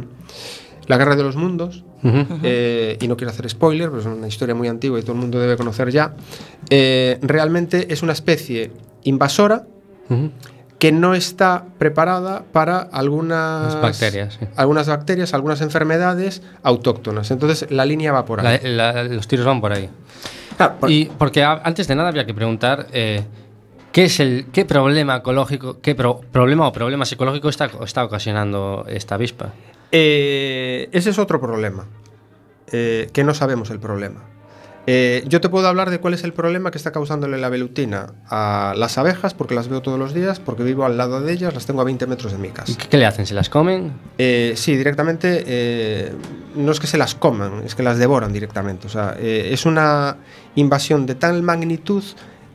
[0.87, 1.85] La Guerra de los Mundos,
[2.43, 5.19] eh, y no quiero hacer spoiler, pero es una historia muy antigua y todo el
[5.19, 6.17] mundo debe conocer ya,
[6.69, 8.73] eh, realmente es una especie
[9.05, 9.67] invasora
[10.83, 14.47] que no está preparada para algunas bacterias, sí.
[14.57, 17.31] algunas bacterias, algunas enfermedades autóctonas.
[17.31, 18.59] Entonces la línea va por ahí.
[18.65, 19.89] La- la- los tiros van por ahí.
[20.81, 23.23] Por- Y porque a- antes de nada habría que preguntar eh,
[23.93, 28.85] qué es el qué problema ecológico, qué pro- problema o problema psicológico está, está ocasionando
[28.89, 29.51] esta avispa.
[29.93, 31.87] Eh, ese es otro problema,
[32.73, 34.25] eh, que no sabemos el problema.
[34.87, 38.15] Eh, yo te puedo hablar de cuál es el problema que está causándole la velutina
[38.29, 41.55] a las abejas, porque las veo todos los días, porque vivo al lado de ellas,
[41.55, 42.77] las tengo a 20 metros de mi ¿Y casa.
[42.77, 43.25] qué, qué le hacen?
[43.27, 43.93] ¿Se las comen?
[44.19, 46.13] Eh, sí, directamente, eh,
[46.57, 48.89] no es que se las coman, es que las devoran directamente.
[48.89, 50.17] O sea, es una
[50.57, 52.03] invasión de tal magnitud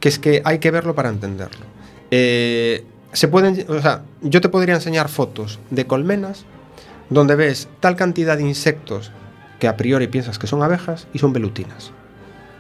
[0.02, 1.66] que es que hay que verlo para entenderlo.
[3.14, 6.46] Se pueden, o sea, yo te podría enseñar fotos de colmenas
[7.10, 9.12] donde ves tal cantidad de insectos
[9.60, 11.92] que a priori piensas que son abejas y son velutinas.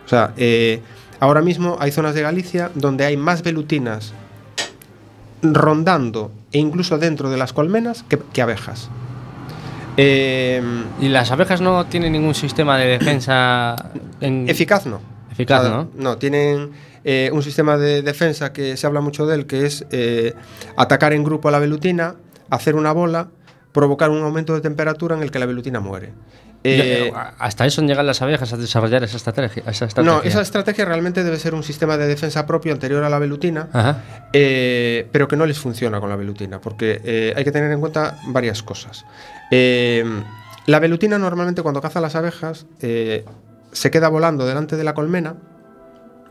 [0.07, 0.81] O sea, eh,
[1.19, 4.13] ahora mismo hay zonas de Galicia donde hay más velutinas
[5.43, 8.89] rondando e incluso dentro de las colmenas que, que abejas.
[9.97, 10.61] Eh,
[11.01, 13.75] ¿Y las abejas no tienen ningún sistema de defensa
[14.21, 15.01] en- eficaz no.
[15.31, 15.87] Eficaz, O sea, ¿no?
[15.95, 16.71] No, tienen
[17.03, 20.33] eh, un sistema de defensa que se habla mucho de él, que es eh,
[20.77, 22.15] atacar en grupo a la velutina,
[22.49, 23.27] hacer una bola,
[23.71, 26.13] provocar un aumento de temperatura en el que la velutina muere.
[26.63, 29.63] Eh, hasta eso llegan las abejas a desarrollar esa estrategia.
[29.67, 30.17] Esa estrategia.
[30.17, 34.03] no, esa estrategia realmente debe ser un sistema de defensa propio anterior a la velutina.
[34.33, 37.79] Eh, pero que no les funciona con la velutina, porque eh, hay que tener en
[37.79, 39.05] cuenta varias cosas.
[39.49, 45.35] La velutina normalmente cuando caza las abejas se queda volando delante de la colmena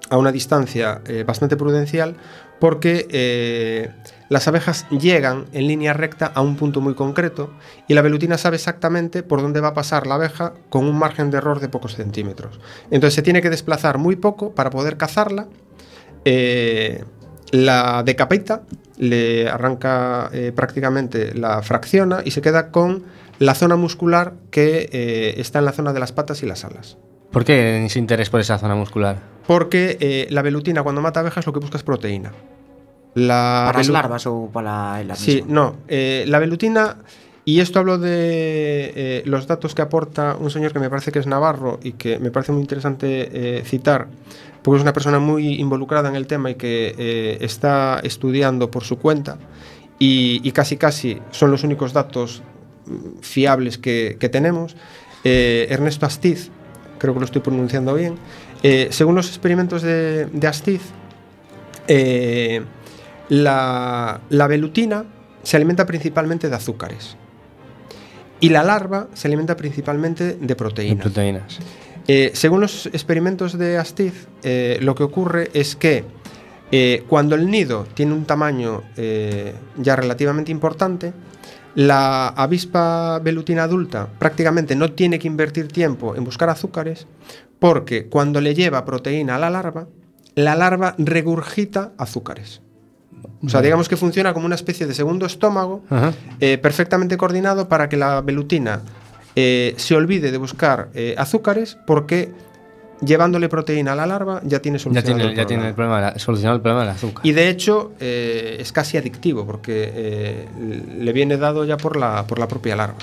[0.09, 2.16] a una distancia eh, bastante prudencial
[2.59, 3.90] porque eh,
[4.29, 7.53] las abejas llegan en línea recta a un punto muy concreto
[7.87, 11.31] y la velutina sabe exactamente por dónde va a pasar la abeja con un margen
[11.31, 12.59] de error de pocos centímetros.
[12.90, 15.48] Entonces se tiene que desplazar muy poco para poder cazarla.
[16.25, 17.04] eh,
[17.52, 18.63] la decapita,
[18.98, 23.04] le arranca prácticamente, la fracciona y se queda con
[23.38, 26.98] la zona muscular que está en la zona de las patas y las alas.
[27.31, 29.16] ¿Por qué ese interés por esa zona muscular?
[29.46, 32.33] Porque eh, la velutina cuando mata abejas lo que busca es proteína.
[33.14, 35.52] La para as velu- larvas ou para ela Sí, misma.
[35.52, 35.64] no.
[35.88, 36.98] eh, la velutina
[37.48, 41.20] Y esto hablo de eh, los datos que aporta un señor que me parece que
[41.20, 44.08] es Navarro y que me parece muy interesante eh, citar,
[44.62, 48.83] porque es una persona muy involucrada en el tema y que eh, está estudiando por
[48.83, 49.38] su cuenta
[49.96, 52.42] y, y casi casi son los únicos datos
[52.87, 54.74] mm, fiables que, que tenemos.
[55.22, 56.50] Eh, Ernesto Astiz,
[56.99, 58.17] creo que lo estoy pronunciando bien,
[58.63, 60.83] eh, según los experimentos de, de Astiz,
[61.88, 62.63] eh,
[63.29, 65.05] la, la velutina
[65.42, 67.17] se alimenta principalmente de azúcares
[68.40, 71.03] y la larva se alimenta principalmente de De proteínas.
[71.03, 71.59] proteínas.
[72.09, 74.29] Eh, según los experimentos de Astiz,
[74.81, 76.05] lo que ocurre es que
[77.09, 78.83] cuando el nido tiene un tamaño
[79.77, 81.13] ya relativamente importante,
[81.77, 87.06] la avispa velutina adulta prácticamente no tiene que invertir tiempo en buscar azúcares
[87.58, 89.87] porque cuando le lleva proteína a la larva,
[90.35, 92.62] la larva regurgita azúcares.
[93.44, 95.83] O sea, digamos que funciona como una especie de segundo estómago
[96.40, 98.81] eh, perfectamente coordinado para que la velutina
[99.35, 102.33] eh, se olvide de buscar eh, azúcares porque
[103.01, 106.01] llevándole proteína a la larva ya tiene Ya solucionado tiene, el ya tiene el problema.
[106.01, 107.27] la- solucionado el problema del azúcar.
[107.27, 110.49] Y de hecho eh, es casi adictivo porque eh,
[110.99, 112.97] le viene dado ya por la, por la propia larva.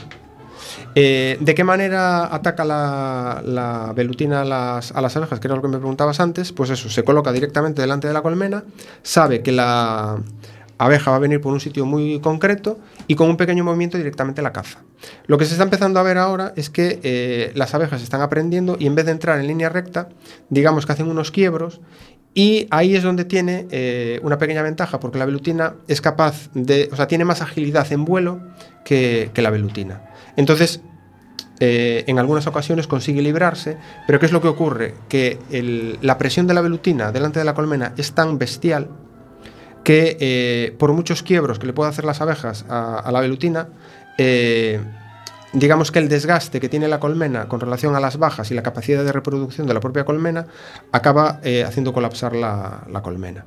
[0.96, 5.40] Eh, ¿De qué manera ataca la, la velutina a las, a las abejas?
[5.40, 6.52] Que era lo que me preguntabas antes.
[6.52, 8.64] Pues eso, se coloca directamente delante de la colmena,
[9.02, 10.18] sabe que la
[10.86, 14.42] abeja va a venir por un sitio muy concreto y con un pequeño movimiento directamente
[14.42, 14.80] la caza.
[15.28, 18.78] Lo que se está empezando a ver ahora es que eh, las abejas están aprendiendo
[18.80, 20.10] y en vez de entrar en línea recta,
[20.50, 21.82] digamos que hacen unos quiebros
[22.34, 26.90] y ahí es donde tiene eh, una pequeña ventaja, porque la velutina es capaz de,
[26.92, 28.42] o sea, tiene más agilidad en vuelo
[28.84, 30.02] que, la velutina.
[30.36, 30.82] Entonces,
[31.60, 33.78] eh, en algunas ocasiones consigue librarse,
[34.08, 34.96] pero ¿qué es lo que ocurre?
[35.10, 35.38] Que
[36.02, 38.90] la presión de la velutina delante de la colmena es tan bestial
[39.84, 43.68] que eh, por muchos quiebros que le puedan hacer las abejas a, a la velutina,
[44.18, 44.80] eh,
[45.54, 48.64] digamos que el desgaste que tiene la colmena con relación a las bajas y la
[48.64, 50.48] capacidad de reproducción de la propia colmena
[50.92, 53.46] acaba eh, haciendo colapsar la, la colmena.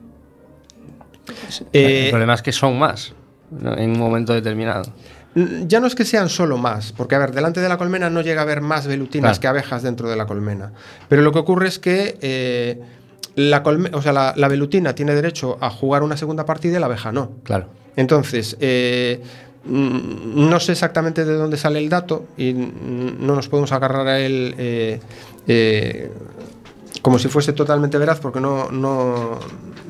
[1.72, 3.12] El problema es que son más
[3.50, 3.76] ¿no?
[3.76, 4.92] en un momento determinado.
[5.34, 8.10] Mm, Ya no es que sean solo más, porque a ver, delante de la colmena
[8.10, 9.40] no llega a haber más velutinas Claro.
[9.40, 10.72] que abejas dentro de la colmena.
[11.08, 12.80] Pero lo que ocurre es que
[13.36, 16.80] la, colme- o sea, la, la velutina tiene derecho a jugar una segunda partida y
[16.80, 17.30] la abeja no.
[17.44, 17.68] Claro.
[17.94, 19.22] Entonces, eh,
[19.64, 24.18] mm, no sé exactamente de dónde sale el dato y no nos podemos agarrar a
[24.20, 25.00] él eh,
[25.46, 26.10] eh,
[27.02, 29.38] como si fuese totalmente veraz porque no, no,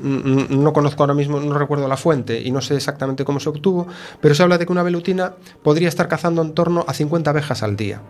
[0.03, 3.87] no conozco ahora mismo, no recuerdo la fuente y no sé exactamente cómo se obtuvo,
[4.21, 5.33] pero se habla de que una velutina
[5.63, 8.03] podría estar cazando en torno a 50 abejas al día.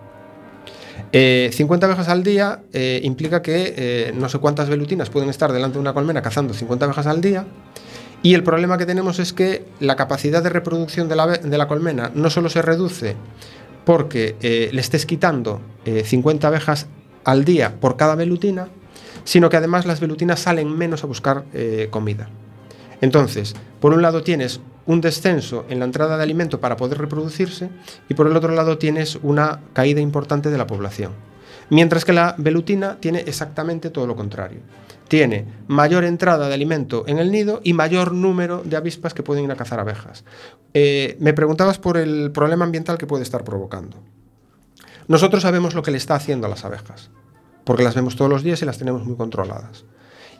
[1.18, 5.50] Eh, 50 abejas al día eh, implica que eh, no sé cuántas velutinas pueden estar
[5.50, 7.46] delante de una colmena cazando 50 abejas al día.
[8.22, 11.68] Y el problema que tenemos es que la capacidad de reproducción de la, de la
[11.68, 13.16] colmena no solo se reduce
[13.86, 16.86] porque eh, le estés quitando eh, 50 abejas
[17.24, 18.68] al día por cada velutina,
[19.24, 21.44] sino que además las velutinas salen menos a buscar
[21.88, 22.28] comida.
[23.00, 27.68] Entonces, por un lado tienes un descenso en la entrada de alimento para poder reproducirse
[28.08, 31.12] y por el otro lado tienes una caída importante de la población.
[31.68, 34.60] Mientras que la velutina tiene exactamente todo lo contrario.
[35.08, 39.44] Tiene mayor entrada de alimento en el nido y mayor número de avispas que pueden
[39.44, 40.24] ir a cazar abejas.
[40.74, 43.96] Eh, me preguntabas por el problema ambiental que puede estar provocando.
[45.08, 47.10] Nosotros sabemos lo que le está haciendo a las abejas,
[47.64, 49.84] porque las vemos todos los días y las tenemos muy controladas.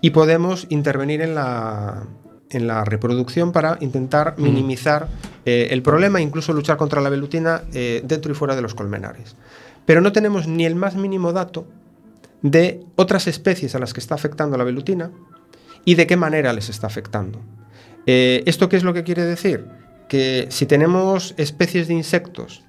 [0.01, 2.05] Y podemos intervenir en la,
[2.51, 5.09] en la reproducción para intentar minimizar
[5.45, 8.75] eh, el problema e incluso luchar contra la velutina eh, dentro y fuera de los
[8.75, 9.37] colmenares.
[9.85, 11.67] Pero no tenemos ni el más mínimo dato
[12.43, 15.11] de otras especies a las que está afectando la velutina
[15.85, 17.41] y de qué manera les está afectando.
[18.07, 19.65] Eh, ¿Esto qué es lo que quiere decir?
[20.09, 22.63] Que si tenemos especies de insectos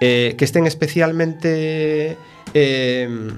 [0.00, 2.16] que estén especialmente
[2.52, 3.30] en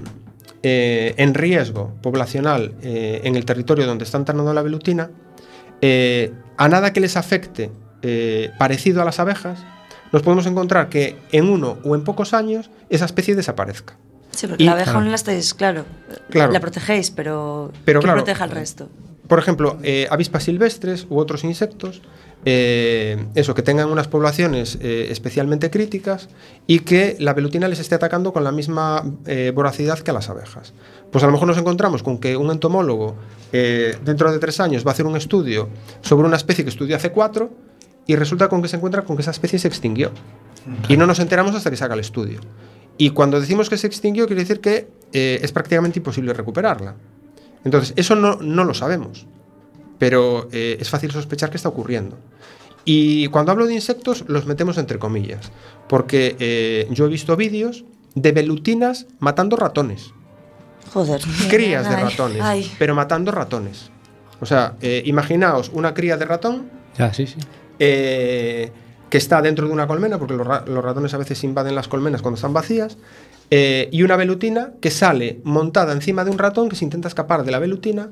[1.35, 5.11] riesgo poblacional en el territorio donde está entrando la velutina,
[5.81, 7.71] eh, a nada que les afecte
[8.01, 9.59] eh, parecido a las abejas,
[10.11, 13.97] nos podemos encontrar que en uno o en pocos años esa especie desaparezca.
[14.31, 15.05] Sí, porque Y- la abeja claro.
[15.05, 15.85] no la estáis, claro,
[16.29, 16.51] Claro.
[16.51, 18.23] la protegéis, pero, Pero ¿quién claro.
[18.23, 18.89] protege al resto?
[19.27, 22.01] Por ejemplo, eh, avispas silvestres u otros insectos,
[22.47, 26.29] eh, eso, que tengan unas poblaciones eh, especialmente críticas
[26.67, 30.29] y que la velutina les esté atacando con la misma eh, voracidad que a las
[30.29, 30.73] abejas.
[31.11, 33.15] Pues a lo mejor nos encontramos con que un entomólogo
[33.57, 35.69] eh, dentro de tres años va a hacer un estudio
[36.01, 37.51] sobre una especie que estudió hace cuatro
[38.05, 40.11] y resulta con que se encuentra con que esa especie se extinguió.
[40.89, 42.41] Y no nos enteramos hasta que se haga el estudio.
[42.97, 46.95] Y cuando decimos que se extinguió, quiere decir que eh, es prácticamente imposible recuperarla.
[47.63, 49.25] Entonces, eso no, no lo sabemos,
[49.97, 52.17] pero eh, es fácil sospechar que está ocurriendo.
[52.83, 55.51] Y cuando hablo de insectos, los metemos entre comillas,
[55.87, 57.85] porque eh, yo he visto vídeos
[58.15, 60.13] de velutinas matando ratones,
[60.95, 61.21] Joder.
[61.49, 62.71] crías de ratones, ay.
[62.79, 63.91] pero matando ratones.
[64.41, 67.35] O sea, eh, imaginaos una cría de ratón Ya, sí, sí.
[67.79, 68.71] eh,
[69.09, 71.87] que está dentro de una colmena, porque los, ra- los ratones a veces invaden las
[71.87, 72.97] colmenas cuando están vacías,
[73.51, 77.43] eh, y una velutina que sale montada encima de un ratón que se intenta escapar
[77.43, 78.09] de la velutina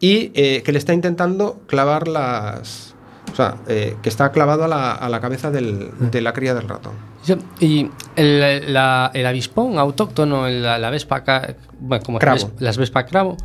[0.00, 2.93] y eh, que le está intentando clavar las...
[3.34, 6.54] O sea, eh, que está clavado a la, a la cabeza del- de la cría
[6.54, 6.92] del ratón.
[7.58, 11.24] Y el, la- el avispón autóctono, la, la vespa,
[11.80, 12.52] bueno, como Cravo.
[12.60, 13.36] las vespa cravo,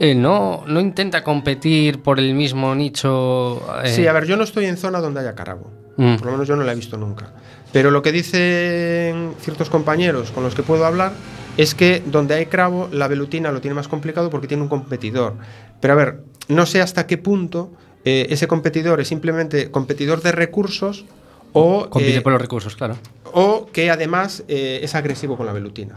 [0.00, 3.62] eh, no, no intenta competir por el mismo nicho.
[3.84, 5.70] eh, Sí, a ver, yo no estoy en zona donde haya carabo.
[5.98, 6.16] Mm.
[6.16, 7.32] Por lo menos yo no la he visto nunca.
[7.72, 11.12] Pero lo que dicen ciertos compañeros con los que puedo hablar
[11.56, 15.34] es que donde hay crabo, la velutina lo tiene más complicado porque tiene un competidor.
[15.80, 17.72] Pero a ver, no sé hasta qué punto
[18.04, 21.04] eh, ese competidor es simplemente competidor de recursos
[21.52, 22.96] o, compite eh, por los recursos, claro.
[23.32, 25.94] o que además eh, es agresivo con la velutina.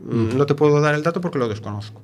[0.00, 2.00] Mm, No te puedo dar el dato porque lo desconozco.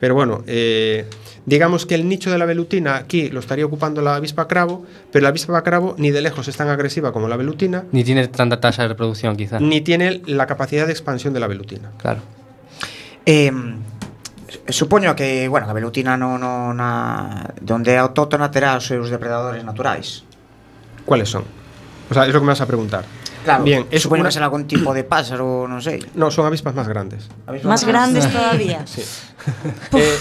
[0.00, 1.06] Pero bueno, eh,
[1.44, 5.24] digamos que el nicho de la velutina aquí lo estaría ocupando la avispa cravo, pero
[5.24, 8.60] la avispa cravo ni de lejos es tan agresiva como la velutina, Ni tiene tanta
[8.60, 9.58] tasa de reproducción, quizá.
[9.58, 11.90] ni tiene la capacidad de expansión de la velutina.
[11.98, 12.20] Claro.
[14.68, 19.64] Supoño que, bueno, a velutina non, non na, donde é autóctona terá os seus depredadores
[19.64, 20.28] naturais.
[21.08, 21.48] ¿Cuáles son?
[22.08, 23.04] O sea, es lo que me vas a preguntar.
[23.48, 26.04] Claro, Bien, es supoño una- que será algún tipo de pájaro, non sei.
[26.12, 27.32] No, son avispas más grandes.
[27.64, 28.84] Más grandes todavía.
[28.88, 29.00] Sí.
[29.96, 30.18] Eh,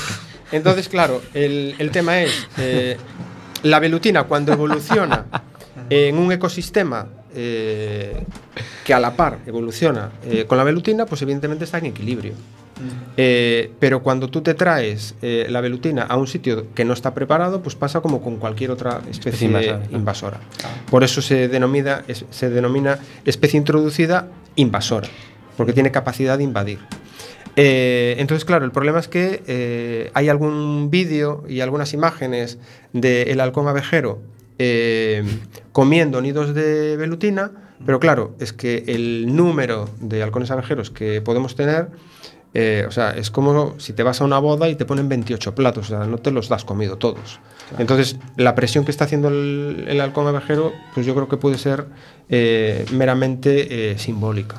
[0.55, 2.95] entonces, claro, el, el tema es, eh,
[3.67, 5.25] la velutina cuando evoluciona
[5.91, 7.03] en un ecosistema
[7.35, 8.23] eh,
[8.87, 12.31] que a la par evoluciona eh, con la velutina, pues evidentemente está en equilibrio.
[13.17, 17.13] Eh, pero cuando tú te traes eh, la velutina a un sitio que no está
[17.13, 19.47] preparado, pues pasa como con cualquier otra especie
[19.91, 20.39] invasora.
[20.89, 25.07] Por eso se denomina, es- se denomina especie introducida invasora,
[25.55, 26.79] porque tiene capacidad de invadir.
[27.55, 32.59] Eh, entonces, claro, el problema es que eh, hay algún vídeo y algunas imágenes
[32.93, 34.19] del halcón abejero
[34.59, 35.23] eh,
[35.71, 37.51] comiendo nidos de velutina,
[37.85, 41.87] pero claro, es que el número de halcones abejeros que podemos tener,
[42.53, 45.53] eh, o sea, es como si te vas a una boda y te ponen 28
[45.55, 47.39] platos, o sea, no te los das comido todos.
[47.77, 51.57] Entonces, la presión que está haciendo el, el halcón abejero, pues yo creo que puede
[51.57, 51.85] ser
[52.29, 54.55] eh, meramente eh, simbólica.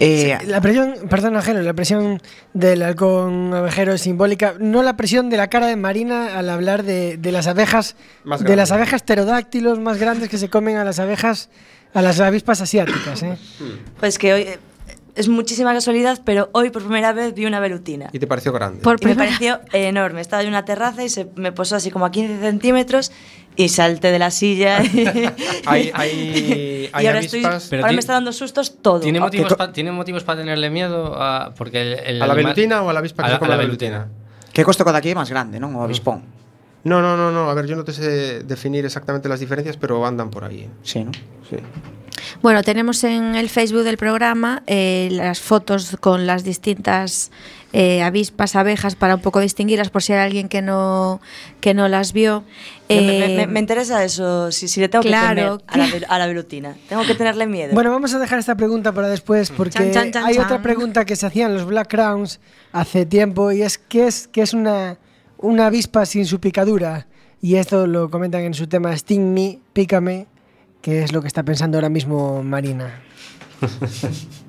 [0.00, 2.20] Eh, La presión, perdón, Ángelo, la presión
[2.52, 6.82] del halcón abejero es simbólica, no la presión de la cara de Marina al hablar
[6.82, 7.94] de, de las abejas,
[8.24, 11.48] Más de las abejas pterodáctilos más grandes que se comen a las abejas,
[11.92, 13.22] a las avispas asiáticas.
[13.22, 13.36] ¿eh?
[14.00, 14.58] Pues que hoy eh,
[15.14, 18.10] es muchísima casualidad, pero hoy por primera vez vi una velutina.
[18.12, 18.80] Y te pareció grande.
[18.82, 20.20] Por Y me primera- pareció enorme.
[20.20, 23.12] Estaba en una terraza y se me posó así como a 15 centímetros
[23.56, 24.82] y salté de la silla.
[24.82, 25.06] y
[25.66, 29.00] Hay- hay- hay ahora, avispas- Pero ahora me está dando sustos todo.
[29.00, 31.14] ¿Tiene Ah, motivos, que co- pa- ¿Tiene motivos para tenerle miedo?
[31.20, 33.32] A, porque el, el ¿A la animal- velutina o a la avispa que a se
[33.34, 33.98] la, come a la la velutina?
[33.98, 34.20] velutina?
[34.52, 35.74] que costa cada aquí é máis grande, non?
[35.74, 36.22] O avispón.
[36.86, 37.50] No, no, no, no.
[37.50, 40.66] A ver, yo no te sé definir exactamente las diferencias, pero andan por ahí.
[40.66, 40.70] ¿eh?
[40.86, 41.14] Sí, non?
[41.48, 41.58] Sí.
[42.42, 47.30] Bueno, tenemos en el Facebook del programa eh, las fotos con las distintas
[47.72, 51.20] eh, avispas, abejas, para un poco distinguirlas por si hay alguien que no,
[51.60, 52.44] que no las vio.
[52.88, 55.86] Me, Eh, me- me interesa eso, si, si le tengo claro, que temer a la,
[55.86, 56.76] vel- a la velutina.
[56.88, 57.74] Tengo que tenerle miedo.
[57.74, 60.44] Bueno, vamos a dejar esta pregunta para después porque Chan, chan, chan, hay chan.
[60.44, 62.38] otra pregunta que se hacían los Black Crowns
[62.72, 64.98] hace tiempo y es ¿qué es, qué es una,
[65.38, 67.06] una avispa sin su picadura?
[67.42, 70.26] Y esto lo comentan en su tema Sting Me, Pícame,
[70.84, 73.00] que es lo que está pensando ahora mismo Marina.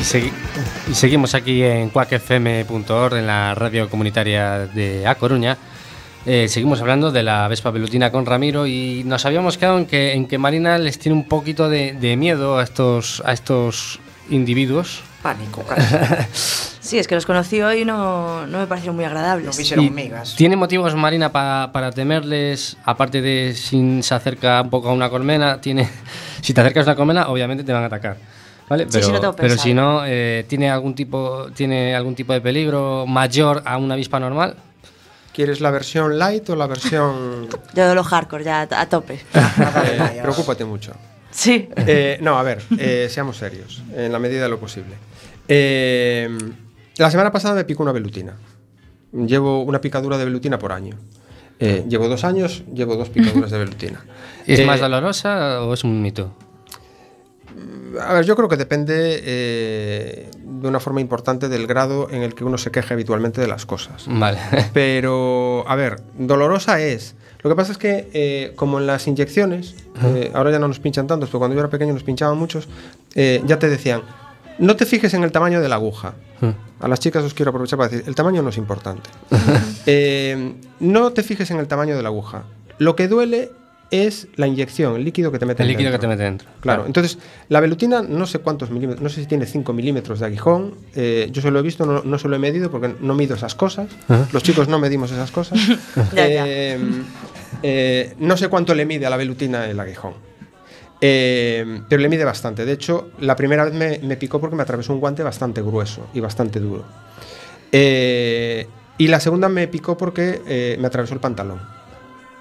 [0.00, 0.32] Y, segui-
[0.90, 5.58] y seguimos aquí en cuacfm.org, en la radio comunitaria de A Coruña.
[6.26, 10.12] Eh, seguimos hablando de la Vespa Velutina con Ramiro y nos habíamos quedado en que,
[10.14, 15.02] en que Marina les tiene un poquito de, de miedo a estos, a estos individuos.
[15.22, 15.94] Pánico, casi.
[16.80, 19.54] Sí, es que los conocí hoy y no, no me parecieron muy No agradables.
[19.54, 20.34] fixeron Y migas.
[20.34, 22.78] ¿Tiene motivos Marina pa- para temerles?
[22.84, 25.88] Aparte de si se acerca un poco a una colmena, tiene
[26.40, 28.16] si te acercas a una colmena, obviamente te van a atacar.
[28.70, 28.84] ¿Vale?
[28.84, 32.32] Sí, Pero, sí, lo tengo pero si no, eh, ¿tiene, algún tipo, ¿tiene algún tipo
[32.32, 34.54] de peligro mayor a una avispa normal?
[35.34, 37.48] ¿Quieres la versión light o la versión...
[37.74, 39.18] Yo de lo hardcore, ya a, a tope.
[39.34, 40.92] Eh, preocúpate mucho.
[41.32, 41.68] Sí.
[41.76, 44.94] Eh, no, a ver, eh, seamos serios, en la medida de lo posible.
[45.48, 46.28] Eh,
[46.96, 48.36] la semana pasada me picó una velutina.
[49.12, 50.96] Llevo una picadura de velutina por año.
[51.58, 54.04] Eh, llevo dos años, llevo dos picaduras de velutina.
[54.46, 56.32] ¿Es Eh, más dolorosa o es un mito?
[57.98, 62.34] A ver, yo creo que depende eh, de una forma importante del grado en el
[62.34, 64.04] que uno se queje habitualmente de las cosas.
[64.08, 64.38] Vale.
[64.72, 67.14] Pero, a ver, dolorosa es.
[67.42, 69.74] Lo que pasa es que, eh, como en las inyecciones,
[70.04, 72.68] eh, ahora ya no nos pinchan tantos, pero cuando yo era pequeño nos pinchaban muchos,
[73.14, 74.02] ya te decían,
[74.58, 76.12] no te fijes en el tamaño de la aguja.
[76.80, 79.08] A las chicas os quiero aprovechar para decir, el tamaño no es importante.
[80.80, 82.44] No te fijes en el tamaño de la aguja.
[82.76, 83.52] Lo que duele
[83.90, 86.08] es la inyección, el líquido que te meten El líquido que te dentro.
[86.16, 86.48] mete dentro.
[86.60, 87.18] Claro, entonces
[87.48, 91.28] la velutina no sé cuántos milímetros, no sé si tiene 5 milímetros de aguijón, eh,
[91.32, 93.54] yo se lo he visto, no, no se lo he medido porque no mido esas
[93.54, 93.88] cosas,
[94.32, 95.58] los chicos no medimos esas cosas.
[96.16, 96.78] Eh,
[97.62, 100.14] eh, no sé cuánto le mide a la velutina el aguijón,
[101.00, 102.64] Eh, pero le mide bastante.
[102.64, 106.06] De hecho, la primera vez me, me picó porque me atravesó un guante bastante grueso
[106.14, 106.84] y bastante duro.
[107.72, 108.66] Eh,
[108.98, 111.60] y la segunda me picó porque eh, me atravesó el pantalón.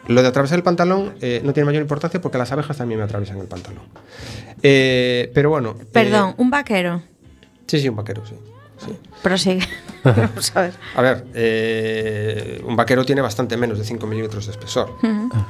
[0.09, 3.03] Lo de atravesar el pantalón eh, no tiene mayor importancia porque las abejas también me
[3.05, 3.83] atraviesan el pantalón.
[4.63, 5.75] Eh, pero bueno.
[5.79, 7.01] eh, Perdón, un vaquero.
[7.67, 8.33] sí, sí, un vaquero, sí.
[8.85, 8.91] sí.
[9.21, 9.67] Prosigue.
[10.03, 10.73] Vamos a ver.
[10.95, 14.95] A ver, un vaquero tiene bastante menos de 5 milímetros de espesor.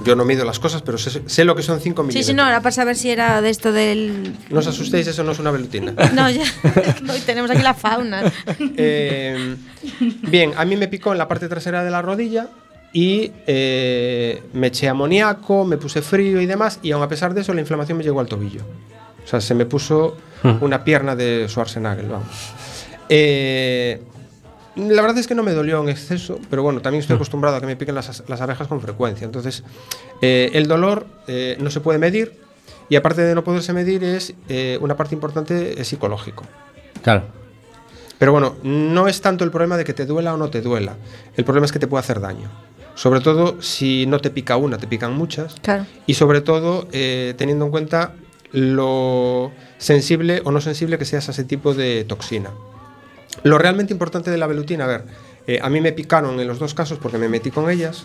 [0.03, 2.25] Yo no mido las cosas, pero sé, sé lo que son 5 Sí, milímetros.
[2.25, 4.35] sí, no, era para saber si era de esto del.
[4.49, 5.93] No os asustéis, eso no es una velutina.
[6.13, 6.43] No, ya.
[7.13, 8.23] Hoy tenemos aquí la fauna.
[8.57, 12.49] Bien, a mí me picó en la parte trasera de la rodilla
[12.91, 17.41] y eh, me eché amoníaco, me puse frío y demás, y aun a pesar de
[17.41, 18.61] eso la inflamación me llegó al tobillo.
[19.23, 20.17] O sea, se me puso
[20.61, 22.27] una pierna de Schwarzenegger, vamos.
[23.09, 24.01] Eh,
[24.75, 27.59] la verdad es que no me dolió en exceso, pero bueno, también estoy acostumbrado a
[27.59, 29.25] que me piquen las, las abejas con frecuencia.
[29.25, 29.63] Entonces,
[30.21, 31.05] eh, el dolor
[31.59, 32.39] no se puede medir
[32.87, 34.33] y aparte de no poderse medir es
[34.79, 36.45] una parte importante es psicológico.
[37.03, 37.25] Claro.
[38.17, 40.95] Pero bueno, no es tanto el problema de que te duela o no te duela.
[41.35, 42.49] El problema es que te puede hacer daño.
[42.99, 45.55] Sobre todo si no te pica una, te pican muchas.
[45.61, 45.85] Claro.
[46.05, 48.15] Y sobre todo eh, teniendo en cuenta
[48.51, 52.49] lo sensible o no sensible que seas a ese tipo de toxina.
[53.43, 55.05] Lo realmente importante de la velutina, a ver,
[55.47, 58.03] eh, a mí me picaron en los dos casos porque me metí con ellas,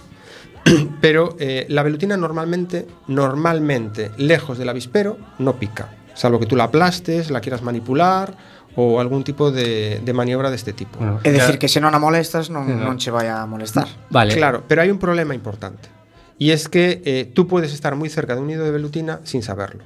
[1.01, 5.89] pero eh, la velutina normalmente, normalmente, lejos del avispero, no pica.
[6.15, 8.37] Salvo que tú la aplastes, la quieras manipular
[8.77, 10.99] o algún tipo de, de maniobra de este tipo.
[10.99, 12.91] Bueno, É dicir que se non a molestas non, no.
[12.91, 13.87] non che vai a molestar.
[14.11, 14.35] Vale.
[14.35, 15.89] Claro, pero hay un problema importante.
[16.39, 19.43] Y es que eh, tú puedes estar muy cerca de un nido de velutina sin
[19.43, 19.85] saberlo.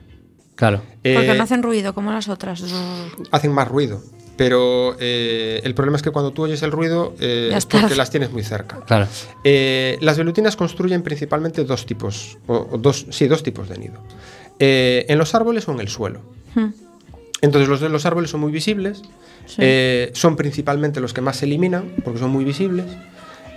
[0.56, 0.80] Claro.
[1.04, 2.64] Porque Eh, no hacen ruido como las otras.
[3.30, 4.00] hacen más ruido.
[4.38, 8.08] Pero eh, el problema es que cuando tú oyes el ruido eh, es porque las
[8.10, 8.80] tienes muy cerca.
[8.86, 9.06] Claro.
[9.44, 14.00] Eh, las velutinas construyen principalmente dos tipos, o, o dos, sí, dos tipos de nido.
[14.60, 16.20] Eh, en los árboles o en el suelo.
[16.54, 16.68] Hmm.
[17.40, 19.02] Entonces los de los árboles son muy visibles,
[19.46, 19.56] Sí.
[19.60, 22.86] eh, son principalmente los que más se eliminan porque son muy visibles,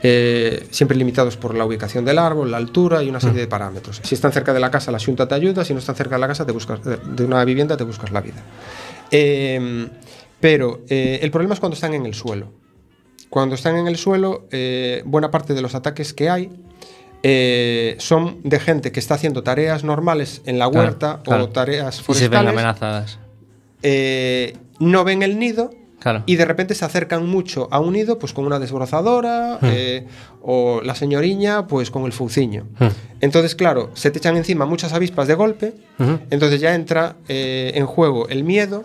[0.04, 4.02] eh, siempre limitados por la ubicación del árbol, la altura y una serie de parámetros.
[4.04, 6.22] Si están cerca de la casa, la xunta te ayuda, si no están cerca de
[6.22, 8.42] la casa, te buscas, de, una vivienda, te buscas la vida.
[9.12, 9.88] Eh,
[10.40, 12.52] pero eh, el problema es cuando están en el suelo.
[13.30, 14.48] Cuando están en el suelo,
[15.06, 16.50] buena parte de los ataques que hay
[17.24, 21.44] eh, son de gente que está haciendo tareas normales en la huerta claro.
[21.44, 23.20] o tareas Y se ven forestales amenazadas.
[23.84, 26.24] Eh, no ven el nido Claro.
[26.26, 29.66] y de repente se acercan mucho a un nido pues con una desbrozadora Hmm.
[29.66, 30.08] eh,
[30.42, 32.66] o la señoriña pues con el fauciño.
[32.80, 32.88] Hmm.
[33.22, 36.18] Entonces, claro, se te echan encima muchas avispas de golpe, Ujú.
[36.32, 38.84] entonces ya entra eh, en juego el miedo,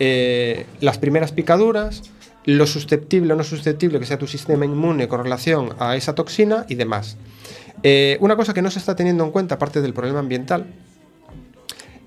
[0.00, 2.02] eh, las primeras picaduras,
[2.44, 6.66] lo susceptible o no susceptible que sea tu sistema inmune con relación a esa toxina
[6.68, 7.16] y demás.
[8.18, 10.66] Una cosa que no se está teniendo en cuenta, aparte del problema ambiental,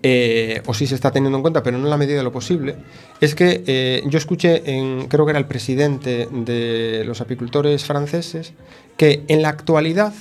[0.03, 2.31] eh, o sí se está teniendo en cuenta, pero no en la medida de lo
[2.31, 2.75] posible,
[3.19, 8.53] es que eh, yo escuché, en, creo que era el presidente de los apicultores franceses,
[8.97, 10.13] que en la actualidad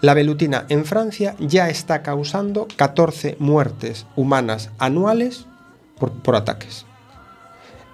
[0.00, 5.46] la velutina en Francia ya está causando 14 muertes humanas anuales
[5.98, 6.84] por, por ataques.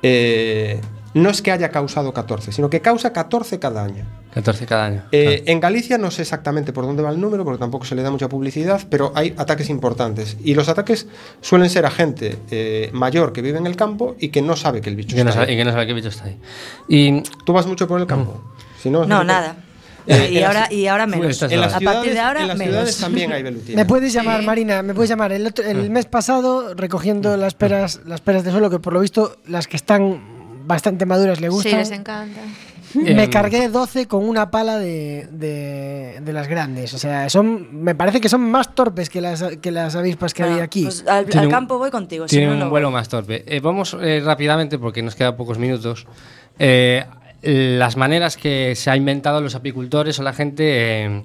[0.02, 0.80] eh,
[1.14, 4.04] no es que haya causado 14, sino que causa 14 cada año.
[4.34, 5.02] 14 cada año.
[5.10, 8.02] Eh, En Galicia no sé exactamente por dónde va el número, porque tampoco se le
[8.02, 10.36] da mucha publicidad, pero hay ataques importantes.
[10.44, 11.08] Y los ataques
[11.40, 14.80] suelen ser a gente eh, mayor que vive en el campo y que no sabe
[14.80, 15.54] que el bicho Que no está sabe, ahí.
[15.54, 16.38] y que no sabe qué bicho está ahí.
[16.88, 18.40] Y ¿Tú vas mucho por el campo?
[18.80, 19.56] Si no, No, nada.
[20.06, 21.42] Eh, y, ahora, y ahora menos.
[21.42, 22.72] En las a ciudades, partir de ahora, en las menos.
[22.72, 23.76] ciudades también hay velutina.
[23.76, 25.30] Me puedes llamar, Marina, me puedes llamar.
[25.32, 29.00] El, otro- el mes pasado, recogiendo las peras, las peras de suelo, que por lo
[29.00, 31.78] visto las que están bastante maduras le Sí, gustan.
[31.78, 32.40] les encanta.
[32.94, 36.92] me Em, cargué 12 con una pala de, de, de las grandes.
[36.94, 40.42] O sea, son me parece que son más torpes que las, que las avispas que
[40.42, 40.84] Ah, hay aquí.
[40.84, 42.26] pues al, Tiene al un- campo voy contigo.
[42.26, 42.94] si Tiene no, un vuelo voy.
[42.94, 43.44] más torpe.
[43.46, 46.06] Eh, vamos eh, rápidamente, porque nos quedan pocos minutos.
[46.58, 47.04] Eh,
[47.42, 51.22] las maneras que se ha inventado los apicultores o la gente eh,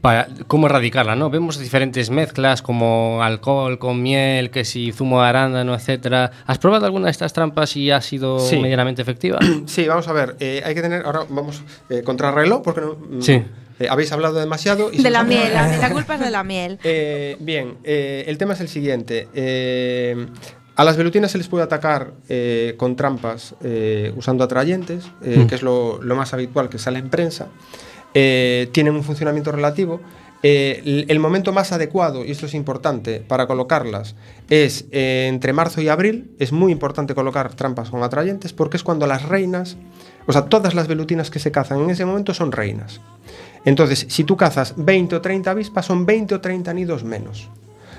[0.00, 1.30] para cómo erradicarla, ¿no?
[1.30, 6.30] Vemos diferentes mezclas como alcohol con miel, que si zumo de arándano, etcétera.
[6.46, 8.58] ¿Has probado alguna de estas trampas y ha sido Sí.
[8.58, 9.38] medianamente efectiva?
[9.66, 10.36] Sí, vamos a ver.
[10.40, 11.04] eh, hay que tener.
[11.04, 13.42] Ahora vamos eh, contrarreloj, porque no, mm, Sí.
[13.78, 14.90] eh, habéis hablado demasiado.
[14.92, 16.78] y De la miel, la, la culpa es de la miel.
[16.84, 19.28] Eh, bien, eh, el tema es el siguiente.
[19.34, 20.26] Eh,
[20.76, 25.54] a las velutinas se les puede atacar eh, con trampas eh, usando atrayentes, eh, que
[25.56, 27.48] es lo, lo más habitual que sale en prensa.
[28.14, 30.00] Eh, tienen un funcionamiento relativo.
[30.42, 34.14] Eh, el, momento más adecuado, y esto es importante, para colocarlas
[34.48, 36.30] es eh, entre marzo y abril.
[36.38, 39.76] Es muy importante colocar trampas con atrayentes porque es cuando las reinas,
[40.26, 43.00] o sea, todas las velutinas que se cazan en ese momento son reinas.
[43.66, 47.50] Entonces, si tú cazas 20 o 30 avispas, son 20 o 30 nidos menos.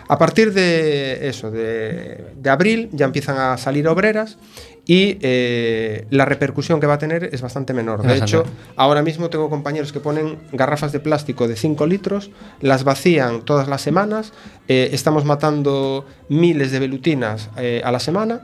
[0.07, 4.39] A partir de eso, de abril, ya empiezan a salir obreras
[4.91, 8.01] y eh, la repercusión que va a tener es bastante menor.
[8.01, 8.43] De hecho,
[8.75, 12.29] ahora mismo tengo compañeros que ponen garrafas de plástico de 5 litros,
[12.59, 14.33] las vacían todas las semanas,
[14.67, 18.41] eh, estamos matando miles de velutinas eh, a la semana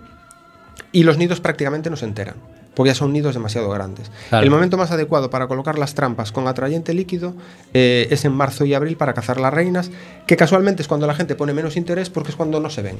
[0.93, 2.37] y los nidos prácticamente no se enteran,
[2.77, 4.11] porque ya son nidos demasiado grandes.
[4.29, 4.43] Claro.
[4.45, 7.33] El momento más adecuado para colocar las trampas con atrayente líquido
[7.73, 9.89] eh, es en marzo y abril para cazar las reinas,
[10.27, 12.97] que casualmente es cuando la gente pone menos interés porque es cuando no se ven.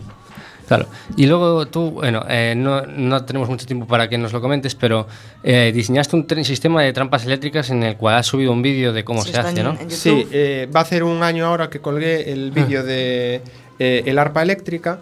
[0.68, 0.88] Claro.
[1.16, 4.74] Y luego tú, bueno, eh, no, no tenemos mucho tiempo para que nos lo comentes,
[4.76, 5.08] pero
[5.44, 9.06] eh, diseñaste un sistema de trampas eléctricas en el cual has subido un vídeo de
[9.06, 9.78] cómo Sí, se hace, en- ¿no?
[9.80, 9.92] en.
[9.92, 13.42] Sí, eh, va a hacer un año ahora que colgué el vídeo de
[13.80, 15.00] eh, el arpa eléctrica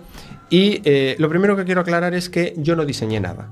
[0.50, 3.48] y eh, lo primero que quiero aclarar es que yo no diseñé nada.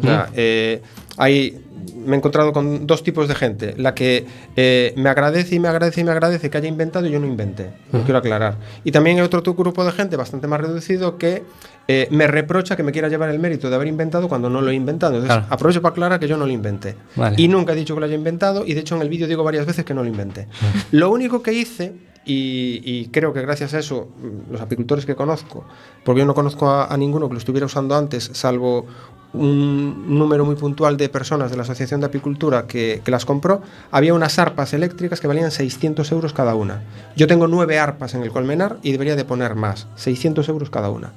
[0.00, 0.82] O sea, eh,
[1.16, 1.58] hay,
[2.04, 3.74] me he encontrado con dos tipos de gente.
[3.76, 4.26] La que
[4.56, 7.26] eh, me agradece y me agradece y me agradece que haya inventado y yo no
[7.26, 7.70] inventé.
[7.92, 8.56] Lo quiero aclarar.
[8.84, 11.42] Y también hay otro grupo de gente bastante más reducido que
[11.88, 14.70] eh, me reprocha que me quiera llevar el mérito de haber inventado cuando no lo
[14.70, 15.14] he inventado.
[15.16, 15.52] Entonces, Claro.
[15.52, 16.94] aprovecho para aclarar que yo no lo inventé.
[17.16, 17.34] Vale.
[17.38, 19.42] Y nunca he dicho que lo haya inventado y de hecho en el vídeo digo
[19.44, 20.46] varias veces que no lo inventé.
[20.92, 21.92] Lo único que hice,
[22.24, 25.64] y, creo que gracias a eso mm, los apicultores que conozco,
[26.04, 28.86] porque yo no conozco a, a ninguno que lo estuviera usando antes, salvo
[29.32, 33.62] un número muy puntual de personas de la Asociación de Apicultura que, que las compró,
[33.90, 36.82] había unas arpas eléctricas que valían 600 euros cada una.
[37.16, 40.90] Yo tengo nueve arpas en el colmenar y debería de poner más, 600 euros cada
[40.90, 41.12] una.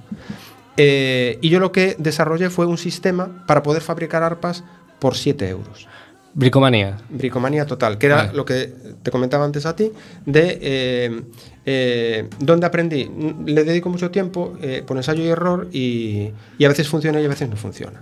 [0.77, 4.63] Eh, y yo lo que desarrollé fue un sistema para poder fabricar arpas
[4.99, 5.87] por 7 euros.
[6.33, 6.97] Bricomanía.
[7.09, 8.33] Bricomanía total, que era Vale.
[8.33, 8.73] lo que
[9.03, 9.91] te comentaba antes a ti,
[10.25, 11.21] de eh,
[11.65, 13.09] eh, donde aprendí.
[13.45, 17.25] Le dedico mucho tiempo eh, por ensayo y error y, y a veces funciona y
[17.25, 18.01] a veces no funciona.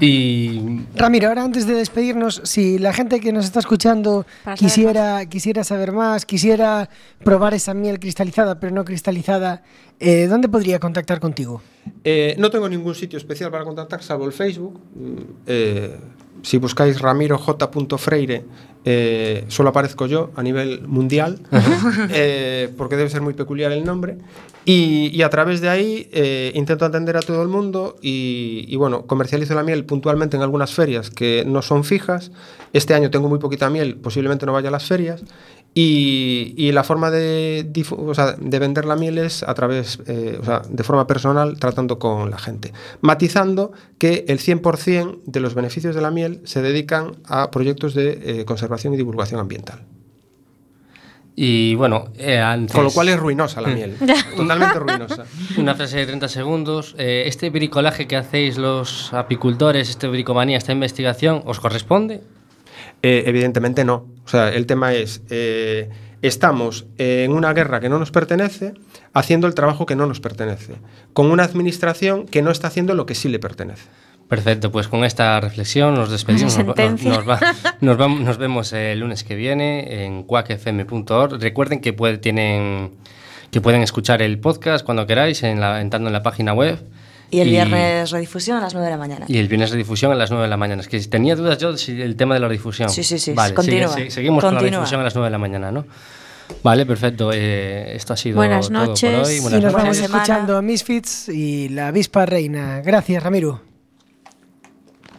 [0.00, 4.58] Y Ramiro, ahora antes de despedirnos, si la gente que nos está escuchando Para saber
[4.58, 6.88] quisiera, quisiera saber más, quisiera
[7.22, 9.62] probar esa miel cristalizada pero no cristalizada,
[10.00, 11.62] eh, ¿dónde podría contactar contigo?
[12.02, 14.80] Eh, no tengo ningún sitio especial para contactar, salvo el Facebook.
[14.94, 15.96] Mm, eh,
[16.46, 17.68] si buscáis Ramiro J.
[17.98, 18.44] Freire,
[18.84, 21.40] eh, solo aparezco yo a nivel mundial,
[22.10, 24.18] eh, porque debe ser muy peculiar el nombre.
[24.64, 28.76] Y, y a través de ahí eh, intento atender a todo el mundo y, y,
[28.76, 32.30] bueno, comercializo la miel puntualmente en algunas ferias que no son fijas.
[32.72, 35.24] Este año tengo muy poquita miel, posiblemente no vaya a las ferias.
[35.78, 39.98] Y, y la forma de, difu- o sea, de vender la miel es a través,
[40.06, 42.72] eh, o sea, de forma personal, tratando con la gente.
[43.02, 48.20] Matizando que el 100% de los beneficios de la miel se dedican a proyectos de
[48.40, 49.82] eh, conservación y divulgación ambiental.
[51.34, 52.74] Y bueno, eh, antes...
[52.74, 53.96] Con lo cual es ruinosa la miel.
[54.34, 55.26] totalmente ruinosa.
[55.58, 56.94] Una frase de 30 segundos.
[56.96, 62.22] ¿Este bricolaje que hacéis los apicultores, este bricomanía, esta investigación, os corresponde?
[63.02, 64.06] Eh, evidentemente no.
[64.24, 65.88] O sea, el tema es, eh,
[66.22, 68.74] estamos en una guerra que no nos pertenece,
[69.12, 70.74] haciendo el trabajo que no nos pertenece,
[71.12, 73.84] con una administración que no está haciendo lo que sí le pertenece.
[74.28, 76.56] Perfecto, pues con esta reflexión nos despedimos.
[76.58, 77.10] Nos, sentencia.
[77.12, 77.38] nos va-
[77.80, 81.40] nos vam- nos vemos el lunes que viene en cuacfm.org.
[81.40, 82.90] Recuerden que, puede- tienen,
[83.52, 86.78] que pueden escuchar el podcast cuando queráis, en la, entrando en la página web.
[87.30, 89.26] Y el Y- viernes redifusión a las 9 de la mañana.
[89.28, 90.80] Y el viernes de difusión a las 9 de la mañana.
[90.82, 92.88] Es que tenía dudas yo si el tema de la difusión.
[92.88, 94.80] Sí, sí, sí, Vale, continúa, sigue- seguimos con la continúa.
[94.80, 95.84] difusión a las 9 de la mañana, ¿no?
[96.62, 97.30] Vale, perfecto.
[97.34, 99.26] Eh, esto ha sido Buenas todo por noches.
[99.28, 99.34] hoy.
[99.34, 99.82] Y Buenas nos noches.
[99.84, 102.80] vamos escuchando Misfits y la avispa reina.
[102.84, 103.60] Gracias, Ramiro.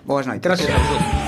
[0.06, 0.42] Boas noites.
[0.44, 1.27] Gracias.